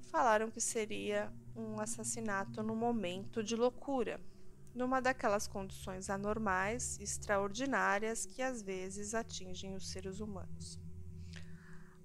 falaram 0.09 0.49
que 0.49 0.61
seria 0.61 1.33
um 1.55 1.79
assassinato 1.79 2.61
no 2.61 2.75
momento 2.75 3.41
de 3.41 3.55
loucura, 3.55 4.19
numa 4.73 4.99
daquelas 4.99 5.47
condições 5.47 6.09
anormais, 6.09 6.99
extraordinárias 6.99 8.25
que 8.25 8.41
às 8.41 8.61
vezes 8.61 9.13
atingem 9.13 9.73
os 9.73 9.89
seres 9.89 10.19
humanos. 10.19 10.79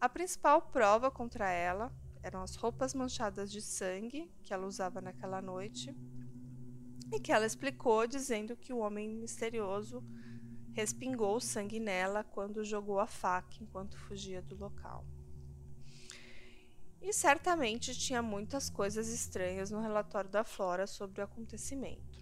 A 0.01 0.09
principal 0.09 0.63
prova 0.63 1.11
contra 1.11 1.51
ela 1.51 1.93
eram 2.23 2.43
as 2.43 2.55
roupas 2.55 2.95
manchadas 2.95 3.51
de 3.51 3.61
sangue 3.61 4.31
que 4.43 4.55
ela 4.55 4.67
usava 4.67 5.01
naquela 5.01 5.43
noite 5.43 5.95
e 7.13 7.19
que 7.19 7.33
ela 7.33 7.47
explicou 7.47 8.07
dizendo 8.07 8.57
que 8.57 8.73
o 8.73 8.79
homem 8.79 9.09
misterioso 9.09 10.05
respingou 10.73 11.41
sangue 11.41 11.81
nela 11.81 12.23
quando 12.23 12.65
jogou 12.65 13.01
a 13.01 13.07
faca 13.07 13.57
enquanto 13.61 13.99
fugia 13.99 14.41
do 14.41 14.57
local. 14.57 15.05
E 17.01 17.13
certamente 17.13 17.99
tinha 17.99 18.23
muitas 18.23 18.69
coisas 18.69 19.09
estranhas 19.09 19.71
no 19.71 19.81
relatório 19.81 20.31
da 20.31 20.45
Flora 20.45 20.87
sobre 20.87 21.21
o 21.21 21.25
acontecimento. 21.25 22.19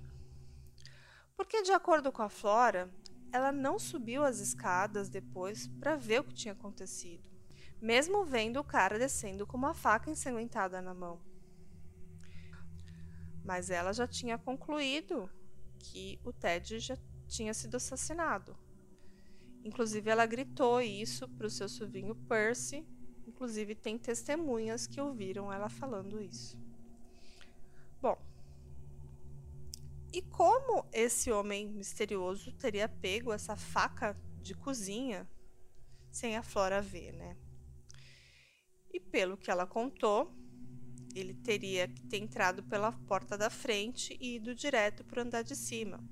Porque, 1.36 1.62
de 1.62 1.72
acordo 1.72 2.12
com 2.12 2.22
a 2.22 2.28
Flora, 2.28 2.88
ela 3.32 3.52
não 3.52 3.78
subiu 3.78 4.24
as 4.24 4.38
escadas 4.38 5.08
depois 5.08 5.66
para 5.80 5.96
ver 5.96 6.20
o 6.20 6.24
que 6.24 6.34
tinha 6.34 6.52
acontecido 6.52 7.28
mesmo 7.80 8.24
vendo 8.24 8.58
o 8.58 8.64
cara 8.64 8.98
descendo 8.98 9.46
com 9.46 9.56
uma 9.56 9.72
faca 9.72 10.10
ensanguentada 10.10 10.82
na 10.82 10.92
mão. 10.92 11.20
Mas 13.44 13.70
ela 13.70 13.92
já 13.92 14.06
tinha 14.06 14.36
concluído 14.36 15.30
que 15.78 16.20
o 16.24 16.32
Ted 16.32 16.80
já 16.80 16.98
tinha 17.26 17.54
sido 17.54 17.76
assassinado. 17.76 18.56
Inclusive, 19.64 20.10
ela 20.10 20.26
gritou 20.26 20.80
isso 20.80 21.28
para 21.28 21.46
o 21.46 21.50
seu 21.50 21.68
sobrinho 21.68 22.14
Percy. 22.14 22.86
Inclusive, 23.28 23.74
tem 23.74 23.98
testemunhas 23.98 24.86
que 24.86 24.98
ouviram 24.98 25.52
ela 25.52 25.68
falando 25.68 26.18
isso. 26.18 26.58
Bom, 28.00 28.16
e 30.10 30.22
como 30.22 30.86
esse 30.90 31.30
homem 31.30 31.68
misterioso 31.68 32.50
teria 32.52 32.88
pego 32.88 33.30
essa 33.30 33.54
faca 33.54 34.16
de 34.40 34.54
cozinha 34.54 35.28
sem 36.10 36.36
a 36.36 36.42
Flora 36.42 36.80
ver, 36.80 37.12
né? 37.12 37.36
E 38.90 38.98
pelo 38.98 39.36
que 39.36 39.50
ela 39.50 39.66
contou, 39.66 40.32
ele 41.14 41.34
teria 41.34 41.86
que 41.86 42.02
ter 42.06 42.16
entrado 42.16 42.62
pela 42.62 42.92
porta 42.92 43.36
da 43.36 43.50
frente 43.50 44.16
e 44.18 44.36
ido 44.36 44.54
direto 44.54 45.04
para 45.04 45.22
o 45.22 45.26
andar 45.26 45.42
de 45.42 45.54
cima, 45.54 46.02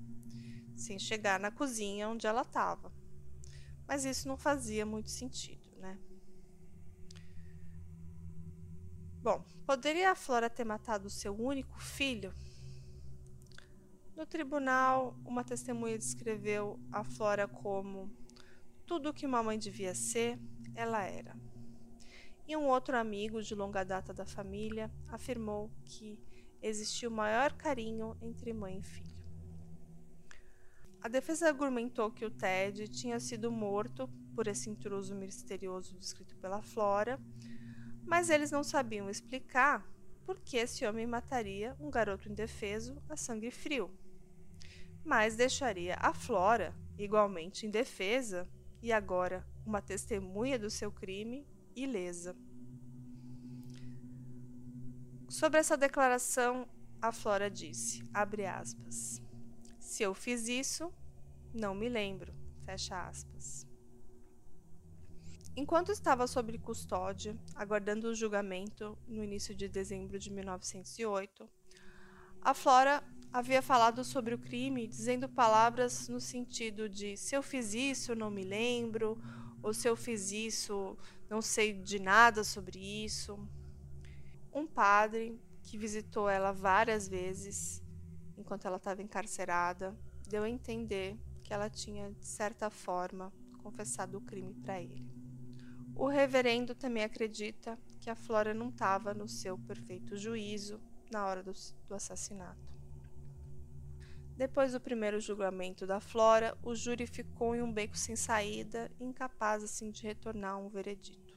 sem 0.75 0.99
chegar 0.99 1.39
na 1.39 1.49
cozinha 1.49 2.07
onde 2.09 2.27
ela 2.27 2.43
estava. 2.43 2.93
Mas 3.87 4.05
isso 4.05 4.27
não 4.27 4.37
fazia 4.37 4.85
muito 4.85 5.09
sentido, 5.09 5.67
né? 5.77 5.97
Bom, 9.27 9.43
poderia 9.65 10.11
a 10.11 10.15
Flora 10.15 10.49
ter 10.49 10.63
matado 10.63 11.09
seu 11.09 11.35
único 11.37 11.77
filho? 11.81 12.33
No 14.15 14.25
tribunal, 14.25 15.19
uma 15.25 15.43
testemunha 15.43 15.97
descreveu 15.97 16.79
a 16.93 17.03
Flora 17.03 17.45
como 17.45 18.09
tudo 18.85 19.09
o 19.09 19.13
que 19.13 19.25
uma 19.25 19.43
mãe 19.43 19.59
devia 19.59 19.93
ser, 19.93 20.39
ela 20.73 21.03
era 21.03 21.35
e 22.47 22.55
um 22.55 22.69
outro 22.69 22.95
amigo 22.95 23.43
de 23.43 23.53
longa 23.53 23.83
data 23.83 24.13
da 24.13 24.25
família 24.25 24.89
afirmou 25.09 25.69
que 25.83 26.17
existia 26.61 27.09
o 27.09 27.11
maior 27.11 27.51
carinho 27.51 28.15
entre 28.21 28.53
mãe 28.53 28.79
e 28.79 28.83
filho. 28.83 29.17
A 31.01 31.09
defesa 31.09 31.49
argumentou 31.49 32.09
que 32.09 32.23
o 32.23 32.31
Ted 32.31 32.87
tinha 32.87 33.19
sido 33.19 33.51
morto 33.51 34.09
por 34.33 34.47
esse 34.47 34.69
intruso 34.69 35.13
misterioso 35.13 35.97
descrito 35.97 36.37
pela 36.37 36.61
Flora, 36.61 37.19
mas 38.07 38.29
eles 38.29 38.49
não 38.49 38.63
sabiam 38.63 39.09
explicar 39.09 39.85
por 40.25 40.39
que 40.39 40.57
esse 40.57 40.85
homem 40.85 41.05
mataria 41.05 41.75
um 41.79 41.89
garoto 41.89 42.29
indefeso 42.29 43.01
a 43.09 43.17
sangue 43.17 43.51
frio. 43.51 43.91
Mas 45.03 45.35
deixaria 45.35 45.95
a 45.99 46.13
Flora, 46.13 46.73
igualmente 46.97 47.65
indefesa 47.65 48.47
e 48.81 48.91
agora 48.91 49.45
uma 49.65 49.81
testemunha 49.81 50.57
do 50.57 50.69
seu 50.69 50.91
crime, 50.91 51.45
ilesa. 51.75 52.35
Sobre 55.29 55.59
essa 55.59 55.75
declaração, 55.75 56.67
a 57.01 57.11
Flora 57.11 57.51
disse, 57.51 58.01
aspas, 58.13 59.21
se 59.79 60.03
eu 60.03 60.13
fiz 60.13 60.47
isso, 60.47 60.91
não 61.53 61.75
me 61.75 61.89
lembro, 61.89 62.33
fecha 62.65 63.07
aspas. 63.07 63.66
Enquanto 65.59 65.91
estava 65.91 66.27
sob 66.27 66.55
custódia, 66.59 67.35
aguardando 67.55 68.09
o 68.09 68.13
julgamento 68.13 68.95
no 69.07 69.23
início 69.23 69.55
de 69.55 69.67
dezembro 69.67 70.19
de 70.19 70.29
1908, 70.31 71.49
a 72.39 72.53
Flora 72.53 73.03
havia 73.33 73.59
falado 73.63 74.03
sobre 74.03 74.35
o 74.35 74.37
crime, 74.37 74.85
dizendo 74.85 75.27
palavras 75.27 76.07
no 76.09 76.21
sentido 76.21 76.87
de 76.87 77.17
se 77.17 77.35
eu 77.35 77.41
fiz 77.41 77.73
isso, 77.73 78.13
não 78.13 78.29
me 78.29 78.43
lembro, 78.43 79.19
ou 79.63 79.73
se 79.73 79.89
eu 79.89 79.95
fiz 79.95 80.31
isso, 80.31 80.95
não 81.27 81.41
sei 81.41 81.73
de 81.73 81.97
nada 81.97 82.43
sobre 82.43 82.77
isso. 82.77 83.35
Um 84.53 84.67
padre 84.67 85.41
que 85.63 85.75
visitou 85.75 86.29
ela 86.29 86.51
várias 86.51 87.07
vezes 87.07 87.81
enquanto 88.37 88.67
ela 88.67 88.77
estava 88.77 89.01
encarcerada 89.01 89.97
deu 90.27 90.43
a 90.43 90.49
entender 90.49 91.17
que 91.43 91.51
ela 91.51 91.67
tinha, 91.67 92.11
de 92.11 92.27
certa 92.27 92.69
forma, 92.69 93.33
confessado 93.63 94.19
o 94.19 94.21
crime 94.21 94.53
para 94.53 94.79
ele. 94.79 95.06
O 95.99 96.05
reverendo 96.05 96.75
também 96.75 97.03
acredita 97.03 97.75
que 97.99 98.07
a 98.07 98.15
Flora 98.15 98.53
não 98.53 98.69
estava 98.69 99.15
no 99.15 99.27
seu 99.27 99.57
perfeito 99.57 100.15
juízo 100.15 100.79
na 101.11 101.25
hora 101.25 101.41
do, 101.41 101.51
do 101.87 101.95
assassinato. 101.95 102.71
Depois 104.35 104.73
do 104.73 104.79
primeiro 104.79 105.19
julgamento 105.19 105.87
da 105.87 105.99
Flora, 105.99 106.55
o 106.61 106.75
júri 106.75 107.07
ficou 107.07 107.55
em 107.55 107.63
um 107.63 107.73
beco 107.73 107.97
sem 107.97 108.15
saída, 108.15 108.91
incapaz 108.99 109.63
assim 109.63 109.89
de 109.89 110.03
retornar 110.03 110.53
a 110.53 110.57
um 110.57 110.69
veredito. 110.69 111.35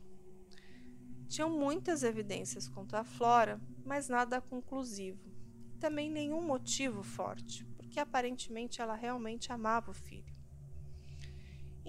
Tinham 1.27 1.49
muitas 1.49 2.03
evidências 2.03 2.69
contra 2.69 3.01
a 3.01 3.05
Flora, 3.05 3.59
mas 3.83 4.11
nada 4.11 4.43
conclusivo. 4.43 5.33
Também 5.81 6.11
nenhum 6.11 6.43
motivo 6.43 7.03
forte, 7.03 7.65
porque 7.77 7.99
aparentemente 7.99 8.83
ela 8.83 8.95
realmente 8.95 9.51
amava 9.51 9.91
o 9.91 9.95
filho. 9.95 10.30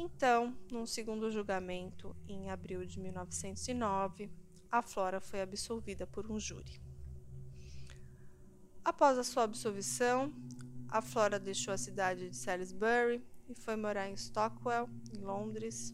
Então, 0.04 0.58
num 0.72 0.88
segundo 0.88 1.30
julgamento, 1.30 2.16
em 2.28 2.50
abril 2.50 2.84
de 2.84 3.00
1909, 3.00 4.32
a 4.72 4.82
Flora 4.82 5.22
foi 5.22 5.42
absolvida 5.42 6.08
por 6.08 6.32
um 6.32 6.40
júri. 6.40 6.82
Após 8.84 9.16
a 9.20 9.24
sua 9.24 9.44
absolvição, 9.44 10.34
a 10.88 11.04
Flora 11.04 11.40
deixou 11.40 11.72
a 11.72 11.78
cidade 11.78 12.32
de 12.32 12.36
Salisbury 12.36 13.24
e 13.48 13.54
foi 13.54 13.76
morar 13.76 14.10
em 14.10 14.16
Stockwell, 14.16 14.90
em 15.16 15.22
Londres, 15.22 15.94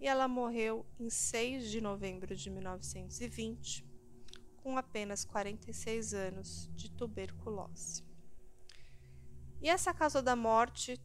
e 0.00 0.08
ela 0.08 0.26
morreu 0.26 0.84
em 0.98 1.08
6 1.08 1.70
de 1.70 1.80
novembro 1.80 2.34
de 2.34 2.50
1920, 2.50 3.86
com 4.56 4.76
apenas 4.76 5.24
46 5.24 6.14
anos 6.14 6.68
de 6.74 6.90
tuberculose. 6.90 8.04
E 9.62 9.68
essa 9.68 9.94
causa 9.94 10.20
da 10.20 10.34
morte 10.34 11.00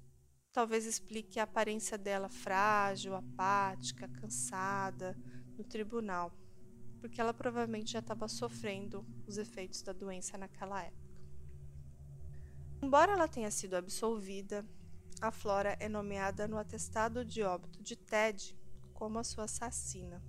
talvez 0.56 0.86
explique 0.86 1.38
a 1.38 1.44
aparência 1.44 1.98
dela 1.98 2.30
frágil, 2.30 3.14
apática, 3.14 4.08
cansada 4.08 5.14
no 5.58 5.66
tribunal, 5.66 6.32
porque 7.02 7.20
ela 7.20 7.34
provavelmente 7.34 7.92
já 7.92 8.00
estava 8.00 8.26
sofrendo 8.30 9.06
os 9.28 9.38
efeitos 9.38 9.82
da 9.82 9.92
doença 9.92 10.38
naquela 10.38 10.82
época. 10.82 11.14
Embora 12.82 13.12
ela 13.12 13.28
tenha 13.28 13.52
sido 13.52 13.74
absolvida, 13.76 14.66
a 15.20 15.30
Flora 15.30 15.76
é 15.78 15.90
nomeada 15.90 16.48
no 16.48 16.58
atestado 16.58 17.26
de 17.26 17.44
óbito 17.44 17.84
de 17.84 17.98
Ted 17.98 18.58
como 18.94 19.20
a 19.20 19.26
sua 19.26 19.44
assassina. 19.44 20.24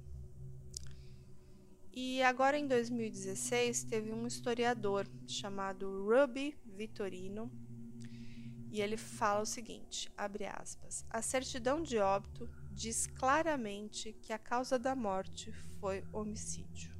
E 1.92 2.20
agora 2.24 2.58
em 2.58 2.66
2016 2.66 3.84
teve 3.84 4.12
um 4.12 4.26
historiador 4.26 5.06
chamado 5.28 6.04
Ruby 6.04 6.58
Vitorino 6.64 7.48
e 8.76 8.82
ele 8.82 8.98
fala 8.98 9.40
o 9.40 9.46
seguinte, 9.46 10.12
abre 10.14 10.44
aspas: 10.44 11.02
A 11.08 11.22
certidão 11.22 11.82
de 11.82 11.96
óbito 11.96 12.46
diz 12.70 13.06
claramente 13.06 14.12
que 14.12 14.34
a 14.34 14.38
causa 14.38 14.78
da 14.78 14.94
morte 14.94 15.50
foi 15.80 16.04
homicídio. 16.12 16.94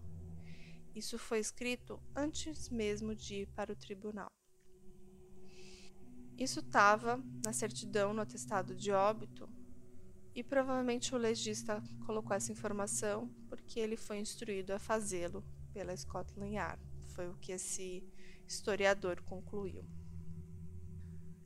Isso 0.94 1.18
foi 1.18 1.38
escrito 1.38 2.00
antes 2.14 2.70
mesmo 2.70 3.14
de 3.14 3.42
ir 3.42 3.48
para 3.48 3.74
o 3.74 3.76
tribunal. 3.76 4.30
Isso 6.38 6.60
estava 6.60 7.22
na 7.44 7.52
certidão 7.52 8.14
no 8.14 8.22
atestado 8.22 8.74
de 8.74 8.90
óbito 8.90 9.46
e 10.34 10.42
provavelmente 10.42 11.14
o 11.14 11.18
legista 11.18 11.82
colocou 12.06 12.34
essa 12.34 12.52
informação 12.52 13.28
porque 13.50 13.78
ele 13.78 13.98
foi 13.98 14.18
instruído 14.18 14.72
a 14.72 14.78
fazê-lo 14.78 15.44
pela 15.74 15.94
Scotland 15.94 16.54
Yard. 16.54 16.82
Foi 17.08 17.28
o 17.28 17.36
que 17.36 17.52
esse 17.52 18.02
historiador 18.46 19.20
concluiu. 19.20 19.84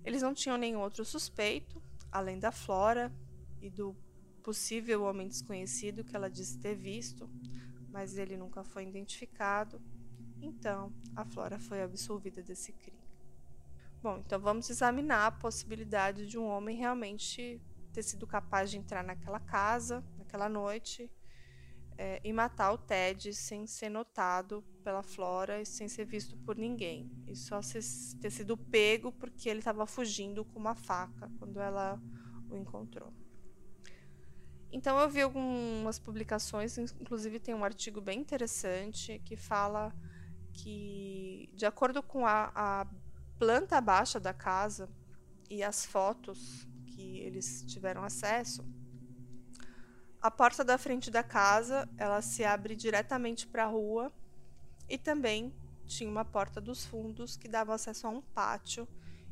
Eles 0.04 0.22
não 0.22 0.34
tinham 0.34 0.56
nenhum 0.56 0.80
outro 0.80 1.04
suspeito, 1.04 1.82
além 2.10 2.38
da 2.38 2.50
Flora 2.50 3.12
e 3.60 3.70
do 3.70 3.94
possível 4.42 5.02
homem 5.04 5.28
desconhecido 5.28 6.02
que 6.02 6.16
ela 6.16 6.30
disse 6.30 6.58
ter 6.58 6.74
visto, 6.74 7.28
mas 7.90 8.16
ele 8.16 8.36
nunca 8.36 8.64
foi 8.64 8.84
identificado. 8.84 9.80
Então, 10.40 10.92
a 11.14 11.24
Flora 11.24 11.58
foi 11.58 11.82
absolvida 11.82 12.42
desse 12.42 12.72
crime. 12.72 12.98
Bom, 14.02 14.18
então 14.18 14.40
vamos 14.40 14.70
examinar 14.70 15.26
a 15.26 15.30
possibilidade 15.30 16.26
de 16.26 16.38
um 16.38 16.46
homem 16.46 16.76
realmente 16.76 17.60
ter 17.92 18.02
sido 18.02 18.26
capaz 18.26 18.70
de 18.70 18.78
entrar 18.78 19.04
naquela 19.04 19.38
casa, 19.38 20.02
naquela 20.16 20.48
noite, 20.48 21.10
é, 21.98 22.18
e 22.24 22.32
matar 22.32 22.72
o 22.72 22.78
Ted 22.78 23.34
sem 23.34 23.66
ser 23.66 23.90
notado 23.90 24.64
pela 24.80 25.02
Flora 25.02 25.60
e 25.60 25.66
sem 25.66 25.88
ser 25.88 26.04
visto 26.04 26.36
por 26.38 26.56
ninguém. 26.56 27.10
E 27.26 27.36
só 27.36 27.60
ter 28.20 28.30
sido 28.30 28.56
pego 28.56 29.12
porque 29.12 29.48
ele 29.48 29.60
estava 29.60 29.86
fugindo 29.86 30.44
com 30.44 30.58
uma 30.58 30.74
faca 30.74 31.30
quando 31.38 31.60
ela 31.60 32.00
o 32.48 32.56
encontrou. 32.56 33.12
Então 34.72 34.98
eu 34.98 35.08
vi 35.08 35.20
algumas 35.20 35.98
publicações, 35.98 36.78
inclusive 36.78 37.40
tem 37.40 37.54
um 37.54 37.64
artigo 37.64 38.00
bem 38.00 38.20
interessante 38.20 39.20
que 39.24 39.36
fala 39.36 39.92
que, 40.52 41.50
de 41.54 41.66
acordo 41.66 42.02
com 42.02 42.26
a, 42.26 42.52
a 42.54 42.86
planta 43.38 43.80
baixa 43.80 44.20
da 44.20 44.32
casa 44.32 44.88
e 45.48 45.62
as 45.62 45.84
fotos 45.84 46.68
que 46.86 47.18
eles 47.18 47.64
tiveram 47.66 48.04
acesso, 48.04 48.64
a 50.22 50.30
porta 50.30 50.62
da 50.62 50.76
frente 50.76 51.10
da 51.10 51.22
casa, 51.22 51.88
ela 51.96 52.20
se 52.20 52.44
abre 52.44 52.76
diretamente 52.76 53.46
para 53.46 53.64
a 53.64 53.68
rua 53.68 54.12
e 54.90 54.98
também 54.98 55.54
tinha 55.86 56.10
uma 56.10 56.24
porta 56.24 56.60
dos 56.60 56.84
fundos 56.84 57.36
que 57.36 57.48
dava 57.48 57.72
acesso 57.72 58.08
a 58.08 58.10
um 58.10 58.20
pátio 58.20 58.86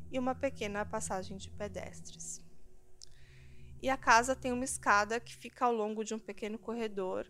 e 0.09 0.17
uma 0.17 0.33
pequena 0.33 0.85
passagem 0.85 1.37
de 1.37 1.51
pedestres. 1.51 2.41
E 3.81 3.89
a 3.89 3.97
casa 3.97 4.35
tem 4.35 4.51
uma 4.51 4.63
escada 4.63 5.19
que 5.19 5.35
fica 5.35 5.65
ao 5.65 5.73
longo 5.73 6.03
de 6.03 6.13
um 6.13 6.19
pequeno 6.19 6.57
corredor 6.57 7.29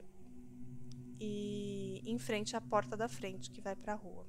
e 1.19 2.01
em 2.05 2.17
frente 2.17 2.55
à 2.55 2.61
porta 2.61 2.95
da 2.95 3.09
frente 3.09 3.51
que 3.51 3.61
vai 3.61 3.75
para 3.75 3.93
a 3.93 3.95
rua. 3.95 4.25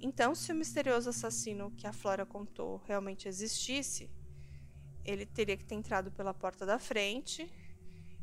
Então, 0.00 0.34
se 0.34 0.50
o 0.52 0.54
misterioso 0.54 1.10
assassino 1.10 1.70
que 1.72 1.86
a 1.86 1.92
Flora 1.92 2.24
contou 2.24 2.78
realmente 2.86 3.28
existisse, 3.28 4.10
ele 5.04 5.26
teria 5.26 5.56
que 5.56 5.64
ter 5.64 5.74
entrado 5.74 6.10
pela 6.10 6.34
porta 6.34 6.64
da 6.64 6.78
frente 6.78 7.52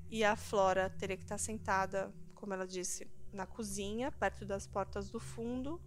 e 0.10 0.24
a 0.24 0.36
Flora 0.36 0.90
teria 0.90 1.16
que 1.16 1.24
estar 1.24 1.38
sentada, 1.38 2.14
como 2.34 2.54
ela 2.54 2.68
disse, 2.68 3.08
na 3.32 3.46
cozinha, 3.46 4.12
perto 4.12 4.46
das 4.46 4.68
portas 4.68 5.10
do 5.10 5.20
fundo. 5.20 5.82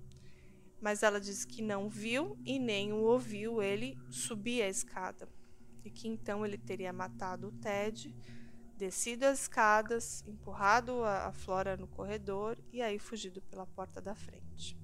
Mas 0.81 1.02
ela 1.02 1.20
disse 1.20 1.46
que 1.46 1.62
não 1.62 1.88
viu 1.88 2.37
e 2.44 2.59
nem 2.59 2.92
o 2.92 3.02
ouviu 3.02 3.62
ele 3.62 3.96
subir 4.11 4.62
a 4.62 4.68
escada. 4.68 5.28
E 5.85 5.90
que 5.90 6.09
então 6.09 6.44
ele 6.44 6.59
teria 6.59 6.92
matado 6.92 7.48
o 7.48 7.52
Ted, 7.52 8.14
descido 8.76 9.26
as 9.26 9.42
escadas, 9.42 10.24
empurrado 10.26 11.05
a 11.05 11.33
Flora 11.33 11.76
no 11.76 11.87
corredor 11.87 12.59
e 12.72 12.83
aí 12.83 12.98
fugido 12.98 13.40
pela 13.42 13.66
porta 13.66 14.00
da 14.00 14.14
frente. 14.14 14.76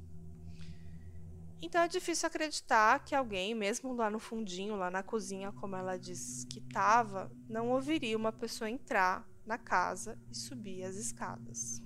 Então 1.61 1.83
é 1.83 1.89
difícil 1.89 2.29
acreditar 2.29 3.01
que 3.01 3.15
alguém, 3.15 3.53
mesmo 3.55 3.93
lá 3.93 4.09
no 4.09 4.21
fundinho, 4.21 4.77
lá 4.77 4.91
na 4.91 5.03
cozinha, 5.03 5.51
como 5.51 5.75
ela 5.75 5.99
diz 5.99 6.45
que 6.45 6.61
estava, 6.61 7.31
não 7.49 7.71
ouviria 7.71 8.17
uma 8.17 8.31
pessoa 8.31 8.71
entrar 8.71 9.29
na 9.45 9.59
casa 9.59 10.17
e 10.31 10.37
subir 10.37 10.85
as 10.85 10.95
escadas, 10.95 11.83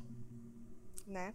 né? 1.13 1.35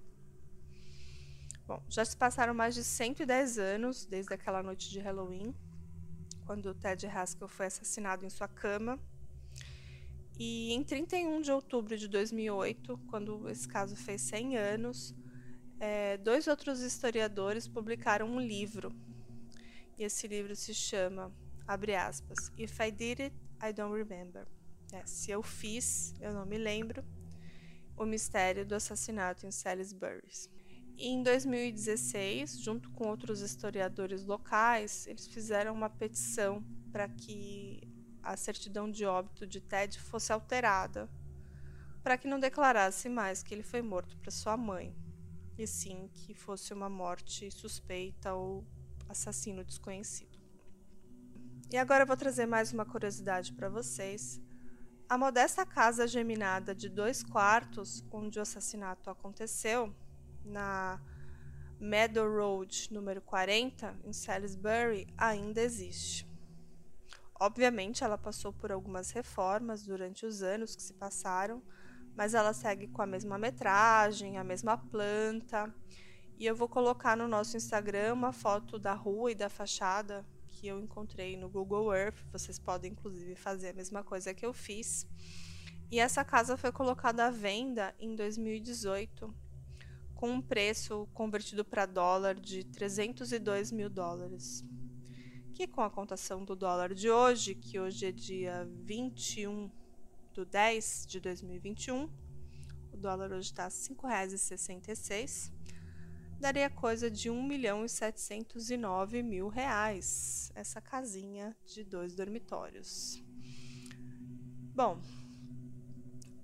Bom, 1.66 1.82
já 1.90 2.04
se 2.04 2.16
passaram 2.16 2.54
mais 2.54 2.74
de 2.76 2.84
110 2.84 3.58
anos 3.58 4.06
desde 4.06 4.34
aquela 4.34 4.64
noite 4.64 4.90
de 4.90 5.00
Halloween, 5.00 5.54
quando 6.46 6.74
Ted 6.74 7.06
Haskell 7.08 7.48
foi 7.48 7.66
assassinado 7.66 8.26
em 8.26 8.30
sua 8.30 8.48
cama. 8.48 9.00
E 10.40 10.72
em 10.72 10.84
31 10.84 11.42
de 11.42 11.52
outubro 11.52 11.98
de 11.98 12.08
2008, 12.08 12.98
quando 13.10 13.50
esse 13.50 13.68
caso 13.68 13.96
fez 13.96 14.22
100 14.22 14.58
anos, 14.58 15.16
é, 15.80 16.18
dois 16.18 16.48
outros 16.48 16.80
historiadores 16.80 17.68
publicaram 17.68 18.28
um 18.28 18.40
livro. 18.40 18.96
E 19.98 20.04
esse 20.04 20.28
livro 20.28 20.56
se 20.56 20.74
chama, 20.74 21.34
abre 21.68 21.96
aspas, 21.96 22.52
If 22.58 22.80
I 22.80 22.92
Did 22.92 23.20
It, 23.20 23.36
I 23.62 23.74
Don't 23.74 23.94
Remember. 23.94 24.48
É, 24.94 25.06
se 25.06 25.32
eu 25.32 25.44
fiz, 25.44 26.14
eu 26.22 26.34
não 26.34 26.46
me 26.46 26.58
lembro. 26.58 27.04
O 27.98 28.06
mistério 28.06 28.66
do 28.66 28.76
assassinato 28.76 29.46
em 29.46 29.52
Salisbury. 29.52 30.22
Em 30.98 31.22
2016, 31.22 32.60
junto 32.60 32.90
com 32.92 33.08
outros 33.08 33.42
historiadores 33.42 34.24
locais, 34.24 35.06
eles 35.08 35.28
fizeram 35.28 35.74
uma 35.74 35.90
petição 35.90 36.64
para 36.92 37.10
que 37.10 37.82
a 38.24 38.38
certidão 38.38 38.90
de 38.90 39.06
óbito 39.06 39.46
de 39.46 39.60
Ted 39.60 40.00
fosse 40.00 40.32
alterada, 40.32 41.10
para 42.02 42.18
que 42.18 42.28
não 42.28 42.40
declarasse 42.40 43.10
mais 43.10 43.44
que 43.44 43.54
ele 43.54 43.64
foi 43.64 43.82
morto 43.82 44.18
para 44.18 44.32
sua 44.32 44.56
mãe 44.56 44.96
e 45.58 45.66
sim 45.66 46.10
que 46.14 46.34
fosse 46.34 46.74
uma 46.74 46.90
morte 46.90 47.50
suspeita 47.52 48.34
ou 48.34 48.66
assassino 49.10 49.64
desconhecido. 49.64 50.38
E 51.72 51.78
agora 51.78 52.04
eu 52.04 52.08
vou 52.08 52.16
trazer 52.16 52.46
mais 52.46 52.72
uma 52.72 52.86
curiosidade 52.86 53.54
para 53.54 53.68
vocês. 53.68 54.40
A 55.10 55.18
modesta 55.18 55.66
casa 55.66 56.06
geminada 56.06 56.76
de 56.76 56.90
dois 56.90 57.24
quartos, 57.24 58.04
onde 58.12 58.40
o 58.40 58.42
assassinato 58.42 59.10
aconteceu, 59.10 59.96
na 60.44 61.02
Meadow 61.80 62.28
Road, 62.30 62.90
número 62.92 63.22
40, 63.22 63.98
em 64.04 64.12
Salisbury, 64.12 65.08
ainda 65.18 65.62
existe. 65.62 66.30
Obviamente, 67.40 68.04
ela 68.04 68.18
passou 68.18 68.52
por 68.52 68.70
algumas 68.70 69.12
reformas 69.12 69.82
durante 69.82 70.26
os 70.26 70.44
anos 70.44 70.76
que 70.76 70.84
se 70.84 70.94
passaram, 70.94 71.64
mas 72.14 72.34
ela 72.34 72.52
segue 72.52 72.90
com 72.90 73.02
a 73.02 73.08
mesma 73.08 73.38
metragem, 73.38 74.38
a 74.38 74.44
mesma 74.44 74.78
planta. 74.78 75.74
E 76.38 76.46
eu 76.46 76.54
vou 76.54 76.68
colocar 76.68 77.16
no 77.16 77.30
nosso 77.30 77.56
Instagram 77.56 78.14
uma 78.14 78.34
foto 78.34 78.78
da 78.78 78.94
rua 78.94 79.32
e 79.32 79.36
da 79.36 79.48
fachada 79.48 80.26
que 80.58 80.68
eu 80.68 80.80
encontrei 80.80 81.38
no 81.38 81.48
Google 81.48 81.94
Earth. 81.94 82.18
Vocês 82.32 82.58
podem 82.58 82.92
inclusive 82.92 83.36
fazer 83.36 83.70
a 83.70 83.74
mesma 83.74 84.04
coisa 84.04 84.34
que 84.34 84.46
eu 84.46 84.52
fiz. 84.52 85.06
E 85.92 86.00
essa 86.00 86.26
casa 86.26 86.58
foi 86.58 86.72
colocada 86.72 87.28
à 87.28 87.32
venda 87.32 87.94
em 88.00 88.16
2018 88.16 89.34
com 90.16 90.32
um 90.32 90.42
preço 90.42 91.08
convertido 91.14 91.64
para 91.64 91.86
dólar 91.86 92.34
de 92.34 92.64
302 92.64 93.72
mil 93.72 93.88
dólares. 93.88 94.66
Que 95.54 95.68
com 95.68 95.82
a 95.82 95.90
contação 95.90 96.44
do 96.44 96.56
dólar 96.56 96.94
de 96.94 97.10
hoje, 97.10 97.54
que 97.54 97.80
hoje 97.80 98.08
é 98.08 98.12
dia 98.12 98.68
21 98.84 99.70
do 100.34 100.44
10 100.44 101.06
de 101.08 101.20
2021, 101.20 102.10
o 102.92 102.98
dólar 102.98 103.32
hoje 103.32 103.52
está 103.52 103.66
R$ 103.66 103.70
5,66, 103.70 105.52
daria 106.40 106.70
coisa 106.70 107.10
de 107.10 107.30
1 107.30 107.44
milhão 107.44 107.84
e 107.84 107.90
709 107.90 109.24
mil 109.24 109.48
reais 109.48 110.52
essa 110.56 110.80
casinha 110.82 111.56
de 111.66 111.84
dois 111.84 112.16
dormitórios. 112.16 113.22
Bom, 114.74 115.02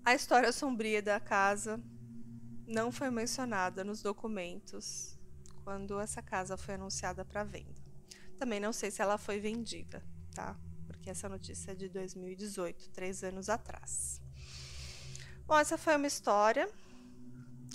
a 0.03 0.13
história 0.13 0.51
sombria 0.51 1.01
da 1.01 1.19
casa 1.19 1.82
não 2.67 2.91
foi 2.91 3.10
mencionada 3.10 3.84
nos 3.84 4.01
documentos 4.01 5.17
quando 5.63 5.99
essa 5.99 6.21
casa 6.21 6.58
foi 6.58 6.73
anunciada 6.73 7.23
para 7.23 7.43
venda. 7.43 7.82
Também 8.38 8.60
não 8.60 8.73
sei 8.73 8.91
se 8.91 9.01
ela 9.01 9.17
foi 9.17 9.39
vendida, 9.39 10.03
tá? 10.34 10.60
porque 11.03 11.10
essa 11.10 11.27
notícia 11.27 11.71
é 11.71 11.75
de 11.75 11.89
2018, 11.89 12.89
três 12.91 13.25
anos 13.25 13.49
atrás. 13.49 14.21
Bom, 15.45 15.60
essa 15.60 15.77
foi 15.77 15.97
uma 15.97 16.08
história 16.08 16.69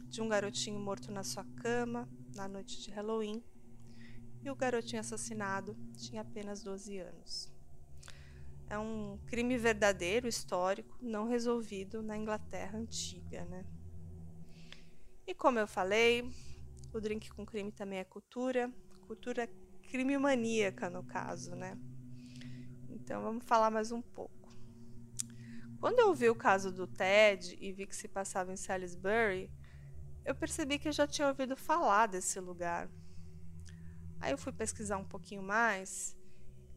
de 0.08 0.22
um 0.22 0.28
garotinho 0.28 0.80
morto 0.80 1.12
na 1.12 1.22
sua 1.22 1.44
cama 1.62 2.08
na 2.34 2.48
noite 2.48 2.80
de 2.80 2.90
Halloween 2.90 3.44
e 4.42 4.50
o 4.50 4.56
garotinho 4.56 5.00
assassinado 5.00 5.76
tinha 5.96 6.22
apenas 6.22 6.62
12 6.62 6.98
anos. 6.98 7.52
É 8.70 8.78
um 8.78 9.18
crime 9.26 9.56
verdadeiro, 9.56 10.28
histórico, 10.28 10.96
não 11.00 11.26
resolvido 11.26 12.02
na 12.02 12.16
Inglaterra 12.16 12.78
antiga, 12.78 13.44
né? 13.46 13.64
E 15.26 15.34
como 15.34 15.58
eu 15.58 15.66
falei, 15.66 16.30
o 16.92 17.00
drink 17.00 17.30
com 17.30 17.44
crime 17.44 17.72
também 17.72 17.98
é 17.98 18.04
cultura, 18.04 18.72
cultura 19.06 19.48
crime 19.90 20.16
maníaca 20.18 20.88
no 20.88 21.02
caso, 21.02 21.54
né? 21.54 21.78
Então 22.88 23.22
vamos 23.22 23.44
falar 23.44 23.70
mais 23.70 23.90
um 23.90 24.02
pouco. 24.02 24.38
Quando 25.80 26.00
eu 26.00 26.14
vi 26.14 26.28
o 26.28 26.34
caso 26.34 26.72
do 26.72 26.86
Ted 26.86 27.56
e 27.60 27.72
vi 27.72 27.86
que 27.86 27.94
se 27.94 28.08
passava 28.08 28.52
em 28.52 28.56
Salisbury, 28.56 29.50
eu 30.28 30.34
percebi 30.34 30.78
que 30.78 30.86
eu 30.86 30.92
já 30.92 31.06
tinha 31.06 31.26
ouvido 31.26 31.56
falar 31.56 32.06
desse 32.06 32.38
lugar. 32.38 32.86
Aí 34.20 34.30
eu 34.30 34.36
fui 34.36 34.52
pesquisar 34.52 34.98
um 34.98 35.04
pouquinho 35.04 35.42
mais 35.42 36.14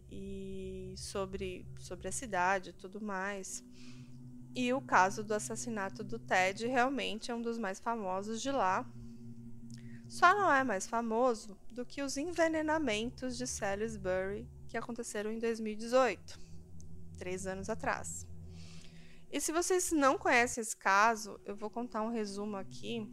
e 0.10 0.94
sobre, 0.96 1.68
sobre 1.78 2.08
a 2.08 2.14
cidade 2.14 2.70
e 2.70 2.74
tudo 2.74 3.02
mais. 3.02 3.62
E 4.56 4.72
o 4.72 4.80
caso 4.80 5.22
do 5.22 5.34
assassinato 5.34 6.02
do 6.02 6.18
Ted 6.18 6.66
realmente 6.66 7.30
é 7.30 7.36
um 7.36 7.42
dos 7.42 7.58
mais 7.58 7.78
famosos 7.78 8.42
de 8.42 8.52
lá. 8.52 8.90
Só 10.08 10.34
não 10.34 10.50
é 10.50 10.64
mais 10.64 10.88
famoso 10.88 11.58
do 11.74 11.86
que 11.86 12.02
os 12.02 12.16
envenenamentos 12.16 13.38
de 13.38 13.46
Salisbury 13.46 14.48
que 14.70 14.78
aconteceram 14.78 15.30
em 15.30 15.40
2018, 15.40 16.40
três 17.18 17.46
anos 17.46 17.70
atrás. 17.70 18.26
E 19.30 19.42
se 19.42 19.52
vocês 19.52 19.92
não 19.92 20.18
conhecem 20.18 20.62
esse 20.62 20.76
caso, 20.76 21.38
eu 21.44 21.56
vou 21.56 21.70
contar 21.70 22.02
um 22.02 22.12
resumo 22.12 22.56
aqui 22.56 23.10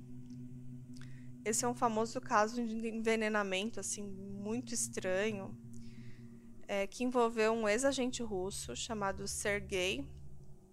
esse 1.44 1.64
é 1.64 1.68
um 1.68 1.74
famoso 1.74 2.20
caso 2.20 2.64
de 2.64 2.88
envenenamento, 2.88 3.81
assim, 3.81 4.03
muito 4.03 4.74
estranho, 4.74 5.57
é, 6.66 6.87
que 6.87 7.05
envolveu 7.05 7.53
um 7.53 7.68
ex-agente 7.68 8.22
russo 8.22 8.77
chamado 8.77 9.27
Sergei 9.27 10.07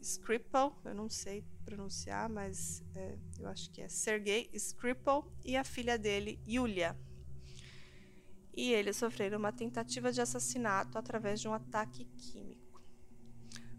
Skripal, 0.01 0.80
eu 0.86 0.93
não 0.93 1.10
sei 1.10 1.43
pronunciar, 1.63 2.30
mas 2.30 2.84
é, 2.95 3.17
eu 3.39 3.47
acho 3.47 3.71
que 3.71 3.82
é 3.82 3.88
Sergei 3.88 4.49
Skripal, 4.54 5.32
e 5.43 5.58
a 5.58 5.63
filha 5.63 5.97
dele, 5.97 6.39
Yulia. 6.47 6.95
E 8.54 8.71
eles 8.71 8.97
sofreram 8.97 9.38
uma 9.39 9.51
tentativa 9.51 10.12
de 10.12 10.21
assassinato 10.21 10.97
através 10.97 11.41
de 11.41 11.47
um 11.47 11.54
ataque 11.54 12.06
químico. 12.17 12.82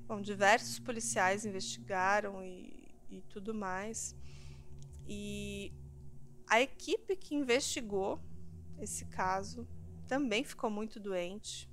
Bom, 0.06 0.20
diversos 0.20 0.78
policiais 0.78 1.46
investigaram 1.46 2.44
e, 2.44 2.94
e 3.08 3.22
tudo 3.22 3.54
mais. 3.54 4.14
E 5.08 5.72
a 6.48 6.60
equipe 6.60 7.16
que 7.16 7.34
investigou 7.34 8.20
esse 8.78 9.04
caso 9.06 9.66
também 10.06 10.44
ficou 10.44 10.70
muito 10.70 11.00
doente 11.00 11.68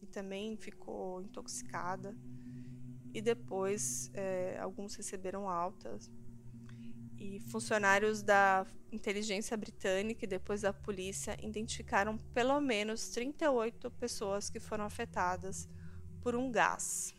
e 0.00 0.06
também 0.06 0.56
ficou 0.56 1.20
intoxicada. 1.20 2.16
E 3.12 3.20
depois 3.20 4.10
é, 4.14 4.58
alguns 4.58 4.94
receberam 4.94 5.48
altas. 5.48 6.10
E 7.16 7.40
funcionários 7.50 8.22
da 8.22 8.66
inteligência 8.92 9.56
britânica 9.56 10.24
e 10.24 10.28
depois 10.28 10.62
da 10.62 10.72
polícia 10.72 11.36
identificaram 11.42 12.16
pelo 12.32 12.60
menos 12.60 13.08
38 13.08 13.90
pessoas 13.92 14.48
que 14.48 14.60
foram 14.60 14.84
afetadas 14.84 15.68
por 16.22 16.36
um 16.36 16.50
gás. 16.50 17.17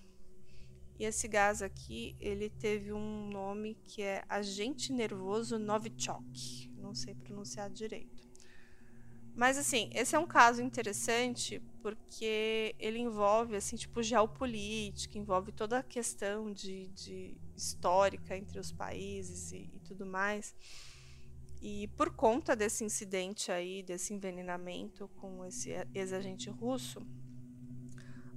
E 0.99 1.05
esse 1.05 1.27
gás 1.27 1.61
aqui, 1.61 2.15
ele 2.19 2.49
teve 2.49 2.91
um 2.91 3.29
nome 3.29 3.75
que 3.87 4.01
é 4.01 4.23
agente 4.27 4.91
nervoso 4.91 5.57
Novichok 5.57 6.69
não 6.89 6.95
sei 6.95 7.13
pronunciar 7.13 7.69
direito. 7.69 8.27
Mas 9.35 9.57
assim, 9.57 9.89
esse 9.93 10.15
é 10.15 10.19
um 10.19 10.25
caso 10.25 10.61
interessante 10.61 11.61
porque 11.81 12.75
ele 12.79 12.99
envolve 12.99 13.55
assim, 13.55 13.75
tipo 13.75 14.01
geopolítica, 14.01 15.17
envolve 15.17 15.51
toda 15.51 15.79
a 15.79 15.83
questão 15.83 16.51
de, 16.51 16.87
de 16.89 17.37
histórica 17.55 18.35
entre 18.35 18.59
os 18.59 18.71
países 18.71 19.51
e, 19.51 19.69
e 19.73 19.79
tudo 19.81 20.05
mais. 20.05 20.55
E 21.61 21.87
por 21.89 22.09
conta 22.09 22.55
desse 22.55 22.83
incidente 22.83 23.51
aí, 23.51 23.83
desse 23.83 24.13
envenenamento 24.13 25.07
com 25.17 25.45
esse 25.45 25.71
ex-agente 25.93 26.49
russo, 26.49 26.99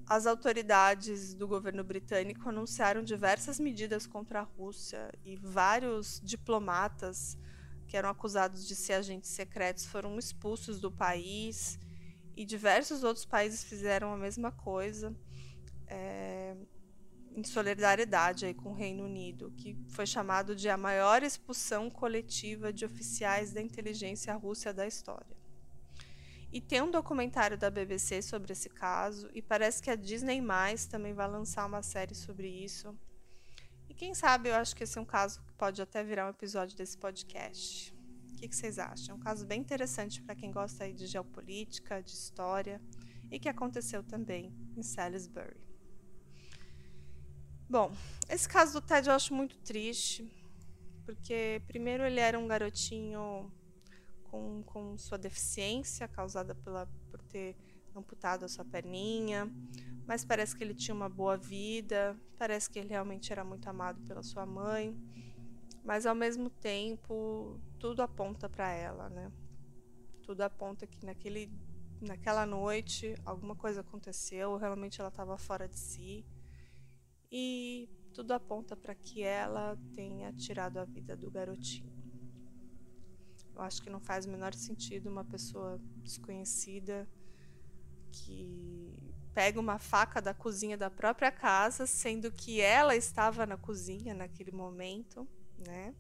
as 0.07 0.27
autoridades 0.27 1.35
do 1.35 1.47
governo 1.47 1.85
britânico 1.85 2.49
anunciaram 2.49 3.03
diversas 3.03 3.59
medidas 3.59 4.07
contra 4.07 4.41
a 4.41 4.43
Rússia 4.43 5.13
e 5.25 5.37
vários 5.37 6.21
diplomatas 6.23 7.39
que 7.87 7.97
eram 7.97 8.09
acusados 8.09 8.67
de 8.67 8.75
ser 8.75 8.95
agentes 8.95 9.31
secretos 9.31 9.85
foram 9.85 10.19
expulsos 10.19 10.81
do 10.81 10.91
país 10.91 11.79
e 12.37 12.45
diversos 12.45 13.05
outros 13.05 13.25
países 13.25 13.63
fizeram 13.63 14.13
a 14.13 14.17
mesma 14.17 14.51
coisa 14.51 15.15
é, 15.87 16.57
em 17.35 17.45
solidariedade 17.45 18.47
aí 18.47 18.55
com 18.55 18.71
o 18.71 18.75
Reino 18.75 19.05
Unido, 19.05 19.53
que 19.57 19.77
foi 19.89 20.07
chamado 20.07 20.55
de 20.57 20.69
a 20.69 20.77
maior 20.77 21.23
expulsão 21.23 21.91
coletiva 21.91 22.73
de 22.73 22.85
oficiais 22.85 23.53
da 23.53 23.61
inteligência 23.61 24.35
russa 24.35 24.73
da 24.73 24.87
história. 24.87 25.42
E 26.53 26.61
tem 26.61 26.83
um 26.83 26.91
documentário 26.91 27.57
da 27.57 27.71
BBC 27.71 28.21
sobre 28.21 28.53
esse 28.53 28.69
caso, 28.69 29.31
e 29.33 29.41
parece 29.41 29.83
que 29.83 29.91
a 29.91 29.97
Disney 29.97 30.41
Mais 30.43 30.85
também 30.85 31.15
vai 31.15 31.27
lançar 31.27 31.65
uma 31.65 31.83
série 31.83 32.15
sobre 32.15 32.47
isso. 32.47 32.95
E 33.89 33.95
quem 33.95 34.15
sabe 34.15 34.51
eu 34.51 34.55
acho 34.55 34.77
que 34.77 34.85
esse 34.85 34.99
é 34.99 35.01
um 35.01 35.05
caso 35.05 35.41
que 35.43 35.53
pode 35.55 35.81
até 35.81 36.05
virar 36.05 36.27
um 36.27 36.31
episódio 36.31 36.77
desse 36.77 36.99
podcast. 36.99 37.95
O 38.33 38.37
que, 38.37 38.49
que 38.49 38.55
vocês 38.55 38.79
acham? 38.79 39.15
É 39.15 39.19
um 39.19 39.21
caso 39.21 39.47
bem 39.47 39.61
interessante 39.61 40.21
para 40.21 40.35
quem 40.35 40.51
gosta 40.51 40.85
aí 40.85 40.93
de 40.93 41.07
geopolítica, 41.07 42.03
de 42.03 42.11
história 42.11 42.83
e 43.31 43.39
que 43.39 43.49
aconteceu 43.49 44.03
também 44.03 44.53
em 44.77 44.83
Salisbury. 44.83 45.57
Bom, 47.67 47.91
esse 48.29 48.47
caso 48.47 48.75
do 48.75 48.87
Ted 48.87 49.09
eu 49.09 49.15
acho 49.15 49.33
muito 49.33 49.57
triste, 49.61 50.31
porque 51.07 51.63
primeiro 51.67 52.05
ele 52.05 52.21
era 52.21 52.39
um 52.39 52.47
garotinho 52.47 53.51
com, 54.33 54.63
com 54.63 54.97
sua 54.97 55.19
deficiência 55.19 56.09
causada 56.09 56.55
pela, 56.55 56.87
por 57.11 57.21
ter 57.21 57.55
amputado 57.95 58.47
a 58.47 58.49
sua 58.49 58.65
perninha, 58.65 59.53
mas 60.07 60.25
parece 60.25 60.57
que 60.57 60.65
ele 60.65 60.75
tinha 60.75 60.95
uma 60.95 61.09
boa 61.11 61.37
vida, 61.37 62.19
parece 62.39 62.71
que 62.71 62.79
ele 62.79 62.89
realmente 62.89 63.31
era 63.31 63.45
muito 63.45 63.69
amado 63.69 64.01
pela 64.07 64.23
sua 64.23 64.47
mãe, 64.47 64.97
mas 65.85 66.07
ao 66.07 66.15
mesmo 66.15 66.49
tempo 66.49 67.61
tudo 67.79 68.01
aponta 68.01 68.49
para 68.49 68.71
ela, 68.73 69.11
né? 69.11 69.31
Tudo 70.23 70.41
aponta 70.41 70.87
que 70.87 71.05
naquele 71.05 71.53
naquela 72.01 72.45
noite 72.45 73.15
alguma 73.25 73.55
coisa 73.55 73.83
aconteceu, 73.83 74.57
realmente 74.57 74.99
ela 74.99 75.11
estava 75.11 75.37
fora 75.37 75.69
de 75.69 75.79
si 75.79 76.25
e 77.31 77.89
tudo 78.15 78.33
aponta 78.33 78.75
para 78.75 78.95
que 78.95 79.23
ela 79.23 79.79
tenha 79.95 80.33
tirado 80.33 80.79
a 80.79 80.85
vida 80.85 81.17
do 81.17 81.31
garotinho. 81.31 82.02
Eu 83.63 83.67
acho 83.67 83.81
que 83.81 83.89
não 83.89 84.01
faz 84.01 84.27
o 84.27 84.29
menor 84.29 84.53
sentido 84.55 85.09
uma 85.09 85.25
pessoa 85.25 85.81
desconhecida 85.99 87.09
que 88.11 89.15
pega 89.33 89.61
uma 89.61 89.79
faca 89.79 90.21
da 90.21 90.35
cozinha 90.35 90.77
da 90.77 90.91
própria 90.91 91.31
casa, 91.31 91.87
sendo 91.87 92.33
que 92.33 92.61
ela 92.61 92.97
estava 92.97 93.47
na 93.47 93.57
cozinha 93.57 94.15
naquele 94.15 94.51
momento, 94.51 95.29
né? 95.65 95.95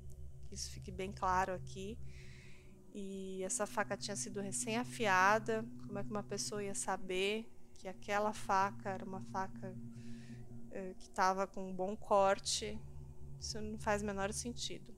Isso 0.51 0.72
fique 0.72 0.90
bem 0.90 1.12
claro 1.12 1.55
aqui. 1.55 1.96
E 2.92 3.44
essa 3.44 3.64
faca 3.64 3.96
tinha 3.96 4.16
sido 4.16 4.40
recém-afiada. 4.40 5.64
Como 5.87 6.01
é 6.01 6.03
que 6.03 6.11
uma 6.11 6.25
pessoa 6.25 6.64
ia 6.64 6.75
saber 6.75 7.48
que 7.75 7.87
aquela 7.87 8.33
faca 8.33 8.90
era 8.90 9.05
uma 9.05 9.20
faca 9.20 9.72
eh, 10.72 10.94
que 10.98 11.05
estava 11.05 11.46
com 11.46 11.70
um 11.70 11.72
bom 11.72 11.96
corte? 11.96 12.77
Isso 13.38 13.61
não 13.61 13.79
faz 13.79 14.03
o 14.03 14.07
menor 14.07 14.33
sentido. 14.33 14.91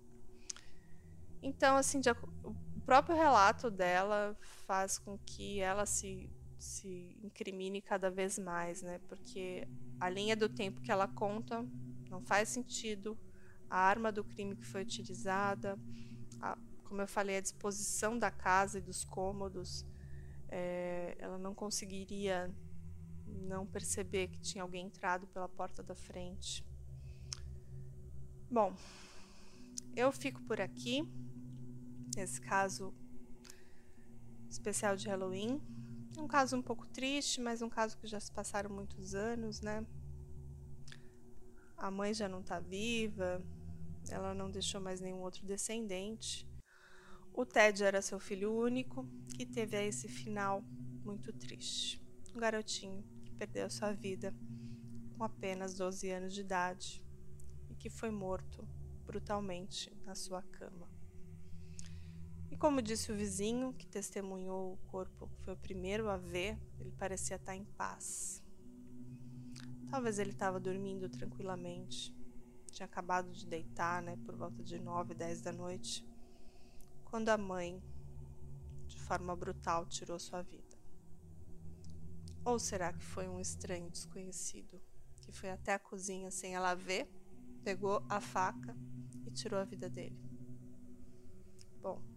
Então, 1.44 1.76
assim, 1.76 2.00
de, 2.00 2.10
o 2.10 2.54
próprio 2.86 3.14
relato 3.14 3.70
dela 3.70 4.34
faz 4.66 4.98
com 4.98 5.18
que 5.18 5.60
ela 5.60 5.84
se 5.84 6.30
se 6.64 7.18
incrimine 7.22 7.82
cada 7.82 8.10
vez 8.10 8.38
mais, 8.38 8.80
né? 8.80 8.98
Porque 9.06 9.68
a 10.00 10.08
linha 10.08 10.34
do 10.34 10.48
tempo 10.48 10.80
que 10.80 10.90
ela 10.90 11.06
conta 11.06 11.62
não 12.08 12.22
faz 12.22 12.48
sentido, 12.48 13.18
a 13.68 13.78
arma 13.78 14.10
do 14.10 14.24
crime 14.24 14.56
que 14.56 14.64
foi 14.64 14.82
utilizada, 14.82 15.78
a, 16.40 16.56
como 16.84 17.02
eu 17.02 17.06
falei, 17.06 17.36
a 17.36 17.40
disposição 17.40 18.18
da 18.18 18.30
casa 18.30 18.78
e 18.78 18.80
dos 18.80 19.04
cômodos, 19.04 19.84
é, 20.48 21.14
ela 21.18 21.36
não 21.36 21.54
conseguiria 21.54 22.50
não 23.26 23.66
perceber 23.66 24.28
que 24.28 24.40
tinha 24.40 24.62
alguém 24.62 24.86
entrado 24.86 25.26
pela 25.26 25.48
porta 25.48 25.82
da 25.82 25.94
frente. 25.94 26.64
Bom, 28.50 28.74
eu 29.94 30.10
fico 30.12 30.40
por 30.44 30.60
aqui, 30.60 31.02
nesse 32.16 32.40
caso 32.40 32.94
especial 34.48 34.96
de 34.96 35.08
Halloween. 35.08 35.60
É 36.16 36.20
um 36.20 36.28
caso 36.28 36.56
um 36.56 36.62
pouco 36.62 36.86
triste, 36.86 37.40
mas 37.40 37.60
um 37.60 37.68
caso 37.68 37.98
que 37.98 38.06
já 38.06 38.20
se 38.20 38.30
passaram 38.32 38.70
muitos 38.70 39.14
anos, 39.14 39.60
né? 39.60 39.84
A 41.76 41.90
mãe 41.90 42.14
já 42.14 42.28
não 42.28 42.40
está 42.40 42.60
viva, 42.60 43.42
ela 44.08 44.32
não 44.32 44.50
deixou 44.50 44.80
mais 44.80 45.00
nenhum 45.00 45.20
outro 45.20 45.44
descendente. 45.44 46.48
O 47.32 47.44
Ted 47.44 47.82
era 47.82 48.00
seu 48.00 48.20
filho 48.20 48.54
único, 48.54 49.08
que 49.36 49.44
teve 49.44 49.76
esse 49.84 50.08
final 50.08 50.62
muito 51.04 51.32
triste. 51.32 52.00
Um 52.34 52.38
garotinho 52.38 53.02
que 53.24 53.32
perdeu 53.34 53.68
sua 53.68 53.92
vida 53.92 54.32
com 55.16 55.24
apenas 55.24 55.74
12 55.74 56.10
anos 56.10 56.32
de 56.32 56.40
idade 56.42 57.04
e 57.68 57.74
que 57.74 57.90
foi 57.90 58.10
morto 58.10 58.66
brutalmente 59.04 59.92
na 60.04 60.14
sua 60.14 60.42
cama. 60.42 60.93
Como 62.64 62.80
disse 62.80 63.12
o 63.12 63.14
vizinho 63.14 63.74
que 63.74 63.86
testemunhou 63.86 64.72
o 64.72 64.76
corpo, 64.90 65.28
foi 65.42 65.52
o 65.52 65.56
primeiro 65.58 66.08
a 66.08 66.16
ver, 66.16 66.58
ele 66.80 66.90
parecia 66.92 67.36
estar 67.36 67.54
em 67.54 67.62
paz. 67.62 68.42
Talvez 69.90 70.18
ele 70.18 70.30
estava 70.30 70.58
dormindo 70.58 71.06
tranquilamente. 71.10 72.16
Tinha 72.70 72.86
acabado 72.86 73.30
de 73.30 73.46
deitar, 73.46 74.02
né, 74.02 74.16
por 74.24 74.34
volta 74.34 74.62
de 74.62 74.78
9, 74.78 75.12
10 75.12 75.42
da 75.42 75.52
noite 75.52 76.08
quando 77.04 77.28
a 77.28 77.36
mãe, 77.36 77.82
de 78.86 78.98
forma 78.98 79.36
brutal, 79.36 79.84
tirou 79.84 80.18
sua 80.18 80.40
vida? 80.40 80.78
Ou 82.46 82.58
será 82.58 82.94
que 82.94 83.04
foi 83.04 83.28
um 83.28 83.38
estranho 83.38 83.90
desconhecido 83.90 84.80
que 85.20 85.30
foi 85.32 85.50
até 85.50 85.74
a 85.74 85.78
cozinha 85.78 86.30
sem 86.30 86.54
ela 86.54 86.74
ver, 86.74 87.10
pegou 87.62 88.02
a 88.08 88.22
faca 88.22 88.74
e 89.26 89.30
tirou 89.30 89.60
a 89.60 89.64
vida 89.64 89.90
dele? 89.90 90.18
Bom, 91.82 92.13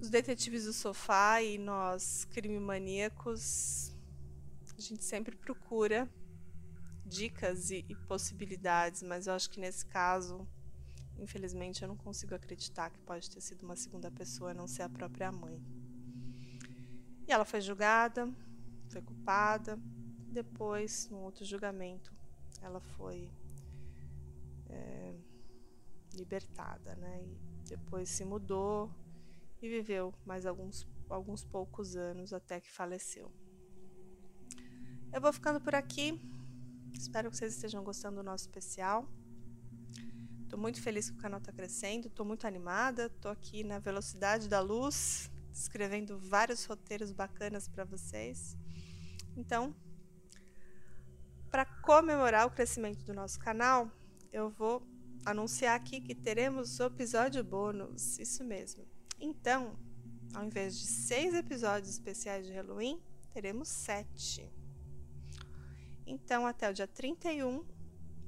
os 0.00 0.08
detetives 0.08 0.64
do 0.64 0.72
sofá 0.72 1.42
e 1.42 1.58
nós 1.58 2.24
crime 2.26 2.58
maníacos, 2.58 3.92
a 4.76 4.80
gente 4.80 5.04
sempre 5.04 5.36
procura 5.36 6.08
dicas 7.04 7.70
e, 7.70 7.84
e 7.88 7.94
possibilidades, 7.94 9.02
mas 9.02 9.26
eu 9.26 9.34
acho 9.34 9.50
que 9.50 9.60
nesse 9.60 9.84
caso 9.84 10.46
Infelizmente, 11.20 11.82
eu 11.82 11.88
não 11.88 11.96
consigo 11.96 12.34
acreditar 12.34 12.88
que 12.88 12.98
pode 13.00 13.28
ter 13.28 13.42
sido 13.42 13.62
uma 13.62 13.76
segunda 13.76 14.10
pessoa, 14.10 14.52
a 14.52 14.54
não 14.54 14.66
ser 14.66 14.82
a 14.82 14.88
própria 14.88 15.30
mãe. 15.30 15.62
E 17.28 17.32
ela 17.32 17.44
foi 17.44 17.60
julgada, 17.60 18.26
foi 18.88 19.02
culpada. 19.02 19.78
Depois, 20.32 21.08
num 21.10 21.18
outro 21.18 21.44
julgamento, 21.44 22.10
ela 22.62 22.80
foi 22.80 23.30
é, 24.70 25.14
libertada, 26.14 26.96
né? 26.96 27.22
E 27.22 27.68
depois 27.68 28.08
se 28.08 28.24
mudou 28.24 28.90
e 29.62 29.68
viveu 29.68 30.14
mais 30.24 30.46
alguns, 30.46 30.86
alguns 31.08 31.44
poucos 31.44 31.96
anos 31.96 32.32
até 32.32 32.60
que 32.60 32.70
faleceu. 32.70 33.30
Eu 35.12 35.20
vou 35.20 35.32
ficando 35.32 35.60
por 35.60 35.74
aqui. 35.74 36.20
Espero 36.96 37.30
que 37.30 37.36
vocês 37.36 37.54
estejam 37.54 37.82
gostando 37.82 38.16
do 38.16 38.22
nosso 38.22 38.44
especial. 38.44 39.08
Estou 40.42 40.58
muito 40.58 40.80
feliz 40.82 41.10
que 41.10 41.16
o 41.16 41.20
canal 41.20 41.38
está 41.38 41.52
crescendo, 41.52 42.08
estou 42.08 42.26
muito 42.26 42.46
animada, 42.46 43.06
estou 43.06 43.30
aqui 43.30 43.62
na 43.62 43.78
velocidade 43.78 44.48
da 44.48 44.60
luz, 44.60 45.30
escrevendo 45.52 46.18
vários 46.18 46.64
roteiros 46.64 47.12
bacanas 47.12 47.68
para 47.68 47.84
vocês. 47.84 48.56
Então, 49.36 49.74
para 51.50 51.64
comemorar 51.64 52.46
o 52.46 52.50
crescimento 52.50 53.04
do 53.04 53.14
nosso 53.14 53.38
canal, 53.38 53.90
eu 54.32 54.50
vou 54.50 54.82
anunciar 55.24 55.76
aqui 55.76 56.00
que 56.00 56.14
teremos 56.14 56.78
o 56.80 56.84
episódio 56.84 57.42
bônus, 57.44 58.18
isso 58.18 58.42
mesmo. 58.44 58.84
Então, 59.20 59.76
ao 60.34 60.44
invés 60.44 60.78
de 60.78 60.86
seis 60.86 61.34
episódios 61.34 61.90
especiais 61.90 62.46
de 62.46 62.52
Halloween, 62.52 63.00
teremos 63.32 63.68
sete. 63.68 64.50
Então, 66.06 66.46
até 66.46 66.70
o 66.70 66.74
dia 66.74 66.88
31 66.88 67.64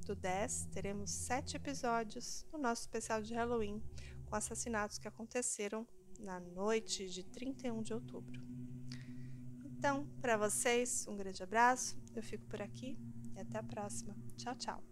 do 0.05 0.15
10, 0.15 0.67
teremos 0.67 1.11
sete 1.11 1.57
episódios 1.57 2.45
do 2.51 2.59
nosso 2.59 2.83
especial 2.83 3.23
de 3.23 3.35
Halloween, 3.35 3.83
com 4.27 4.37
assassinatos 4.37 4.99
que 4.99 5.09
aconteceram 5.09 5.87
na 6.21 6.39
noite 6.39 7.09
de 7.09 7.25
31 7.25 7.83
de 7.83 7.95
outubro. 7.95 8.41
Então, 9.65 10.07
para 10.21 10.37
vocês, 10.37 11.07
um 11.09 11.17
grande 11.17 11.43
abraço, 11.43 11.97
eu 12.15 12.23
fico 12.23 12.45
por 12.47 12.63
aqui 12.63 12.97
e 13.35 13.41
até 13.41 13.59
a 13.59 13.63
próxima. 13.63 14.15
Tchau, 14.37 14.55
tchau. 14.55 14.92